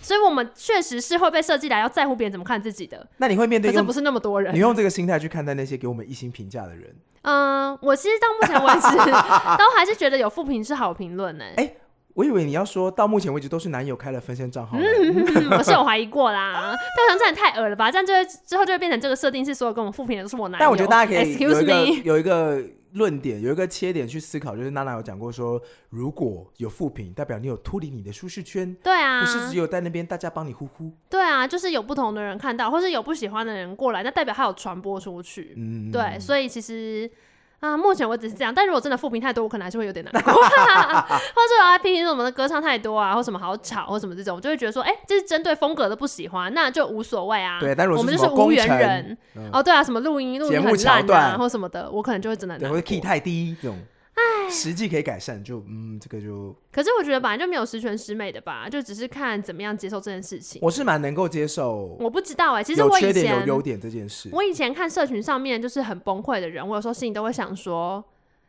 [0.00, 3.06] 所以我们确实是会被设计来要在乎别人怎么看自己的。
[3.16, 4.54] 那你会面对，可是不是那么多人。
[4.54, 6.94] 你用这个心态去看待那些给我们一星评价的人？
[7.22, 8.96] 嗯，我其实到目前为止
[9.58, 11.44] 都还是觉得有负评是好评论呢。
[12.14, 14.78] 我以为你要说到目前为止都是男友开了分身账号。
[14.78, 16.74] 我是有怀疑过啦，
[17.08, 17.90] 但这样太恶了吧？
[17.90, 20.60] 这样就会之后就会变成这个设定是所有跟我负评的都是我男友。
[20.60, 22.02] 但我觉得大家可以有一个 Excuse me?
[22.04, 22.62] 有一个。
[22.92, 25.60] 论点有一个切点去思考，就是娜娜有讲过说，
[25.90, 37.10] 如果有负评，代表你有脱离你的舒适圈，对啊，不是只有在那边大家帮你呼呼，对啊，就是有不同的人看到，或是有不喜欢的人过来，那代表他有传播出去，嗯，对，所以其实。
[37.60, 47.58] 啊，目前为止是这样，但如果真的负评太多，我可能还是会有点难过， 或者说啊，批评说我们的歌唱太多啊，或什么好吵，或什么这种，我就会觉得说，哎、欸，这是针对风格的不喜欢，那就无所谓啊。
[47.58, 52.76] 对，但如果我们就是无缘人，嗯、哦，对啊，什么录音录音很烂啊，或什么的，我可能就会真的难过。
[52.76, 53.78] 会 key 太低这种。
[54.46, 56.54] 唉， 实际可以改善，就嗯，这个就。
[56.72, 60.60] 可是我觉得本来就没有十全十美的吧，就只是看怎么样接受这件事情。
[60.62, 61.96] 我是蛮能够接受。
[62.00, 68.04] 我不知道哎、欸，其实我以前有缺点有优点这件事，我以前看社群上面就是很崩溃的人，我有时候心里都会想说，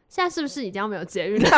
[0.08, 1.50] 现在是不是已经要没有捷运了？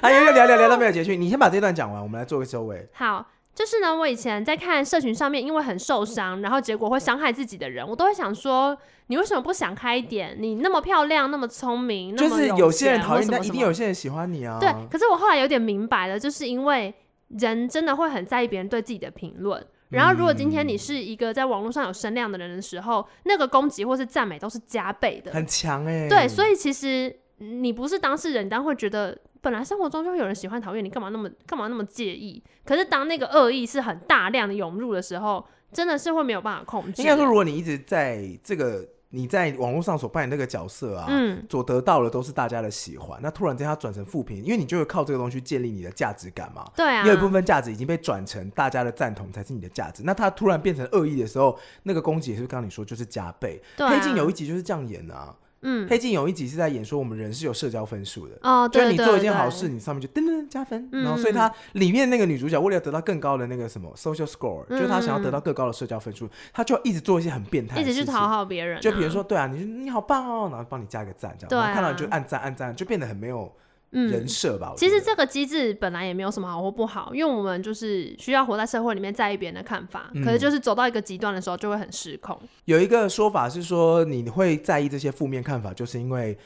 [0.00, 2.88] 还有一个聊聊聊到没有捷运，你先把这段讲完，我们来做个收尾。
[2.92, 3.26] 好。
[3.54, 8.76] 就是呢，我以前在看社群上面，因为很受伤，然后结果会伤害自己的人，我都会想说，
[9.08, 10.34] 你为什么不想开一点？
[10.38, 14.58] 你那么漂亮，那么聪明，就是有些人讨厌，但一定有些人喜欢你啊。
[14.58, 16.94] 对，可是我后来有点明白了，就是因为
[17.28, 19.62] 人真的会很在意别人对自己的评论。
[19.90, 26.08] 然后，如果今天你是一个在网络上有声量的人的时候，那个攻击或是赞美都是加倍的，很强哎、欸。
[26.08, 29.18] 对，所以其实你不是当事人，你当然会觉得。
[29.42, 32.42] 本来生活中就会有人喜欢讨厌你，干嘛那么干嘛那么介意？
[32.64, 37.02] 可是当那个恶意是很大量的涌入的时候，真的是会没有办法控制。
[37.02, 46.70] 应该说，如果你一直在这个你在网络上所扮演那个角色啊，嗯，所得到的都是大家的喜欢，那突然间他转成负评，因为你就会靠这个东西建立你的价值感嘛。
[46.76, 50.02] 对啊，有一部分价值已经被转成大家的赞同才是你的价值。
[50.04, 53.60] 那他突然变成恶意的时候，那个攻击也是刚刚你说就是加倍。
[53.76, 55.36] 对啊，黑镜有一集就是这样演啊。
[55.62, 73.52] 嗯，黑镜有一集是在演说我们人是有社交分数的哦，就是你做一件好事，你上面就噔噔加分，然后所以它里面那个女主角为了得到更高的那个什么 social score，就是她想要得到更高的社交分数，她就一直做一些很变态，一直去讨好别人，就比如说对啊，你你好棒哦，然后帮你加一个赞这样，然后看到你就按赞按赞，就变得很没有。
[73.92, 80.10] 人设吧，其实这个机制本来也没有什么好或不好，因为我们就是需要活在社会里面，在意别人的看法。
[80.24, 82.38] 可是就是走到一个极端的时候，就会很失控。
[82.64, 86.36] 有一个说法是说，你会在意这些负面看法，就是因为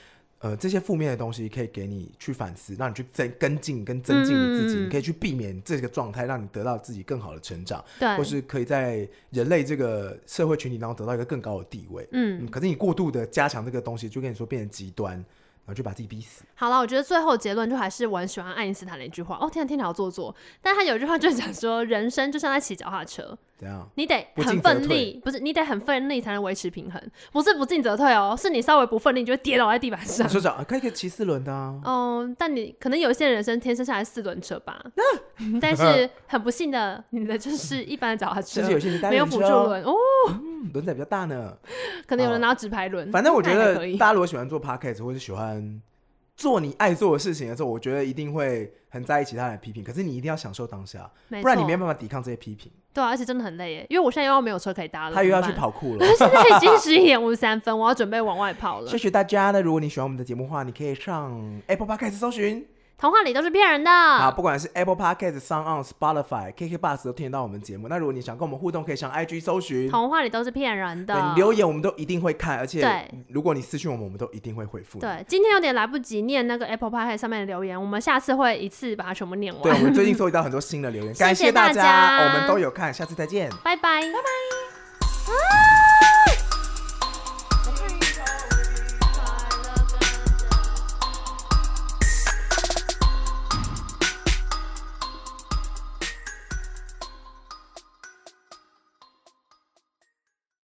[0.40, 12.06] 呃，这些负面的东西可以给你去反思，让你去增跟进跟增进你自己，你可以去避免这个状态，让你得到自己更好的成长，对，或是可以在人类这个社会群体当中得到一个更高的地位。
[12.12, 15.24] 嗯，可是你过度的加强这个东西，就跟你说变成极端。
[15.66, 16.44] 然后就把自己逼死。
[16.54, 19.36] 好了，我觉得最后结论就还是我很喜欢爱因斯坦的一句话。
[19.40, 20.34] 哦，天啊，听起来好做作。
[20.62, 23.88] 但他有一句话就是讲说，人生就像在骑脚踏车，怎样？
[23.96, 27.02] 你得很奋力，不是你得很奋力才能维持平衡，
[27.32, 30.28] 不是不进则退哦，是你稍微不奋力，你就会跌倒在地板上。
[30.28, 31.80] 说讲可以可以骑四轮的啊。
[31.84, 34.80] 哦，但你可能有一些人生天生下来四轮车吧。
[35.60, 39.94] 但是很不幸的，你的就是一般的脚踏车，有些没有辅助轮哦。
[40.72, 41.56] 轮子比较大呢，
[42.06, 43.10] 可能有人拿纸牌轮。
[43.12, 45.55] 反正我觉得大家如果喜欢做 podcast 或者喜欢
[46.36, 49.82] 做你爱做的事情的时候，我觉得一定会很在意其他人的批评。
[49.82, 52.70] 可是你一定要享受当下，不然你没有办法抵抗这些批评。
[52.92, 55.14] 对啊，而且真的很累耶，因为我现在又要没有车可以搭了。
[55.14, 56.06] 他又要去跑酷了。
[56.16, 58.90] 现在已经十一点五十三分，我要准备往外跑了。
[58.90, 59.50] 谢谢大家。
[59.50, 62.66] 那如果你喜欢我们的节目的话，你可以上 Apple Podcast 搜寻。
[62.98, 63.90] 童话里都是骗人的。
[63.90, 67.88] 啊，不管是 Apple Podcast、SoundOn、Spotify、KK Bus 都听得到我们节目。
[67.88, 69.90] 那如果你想跟我们互动，可以上 IG 搜寻。
[69.90, 71.14] 童话里都是骗人的。
[71.14, 74.98] 对，你留言我们都一定会看，而且如果你私讯我们，我们都一定会回复。
[74.98, 79.62] 对，今天有点来不及念那个 Apple Podcast 上面的留言，我们下次会一次把它全部念完。
[79.62, 85.32] 对，我们最近 收集到很多新的留言，感谢大家，我们都有看，下次再见，拜拜，拜拜。
[85.32, 85.75] 啊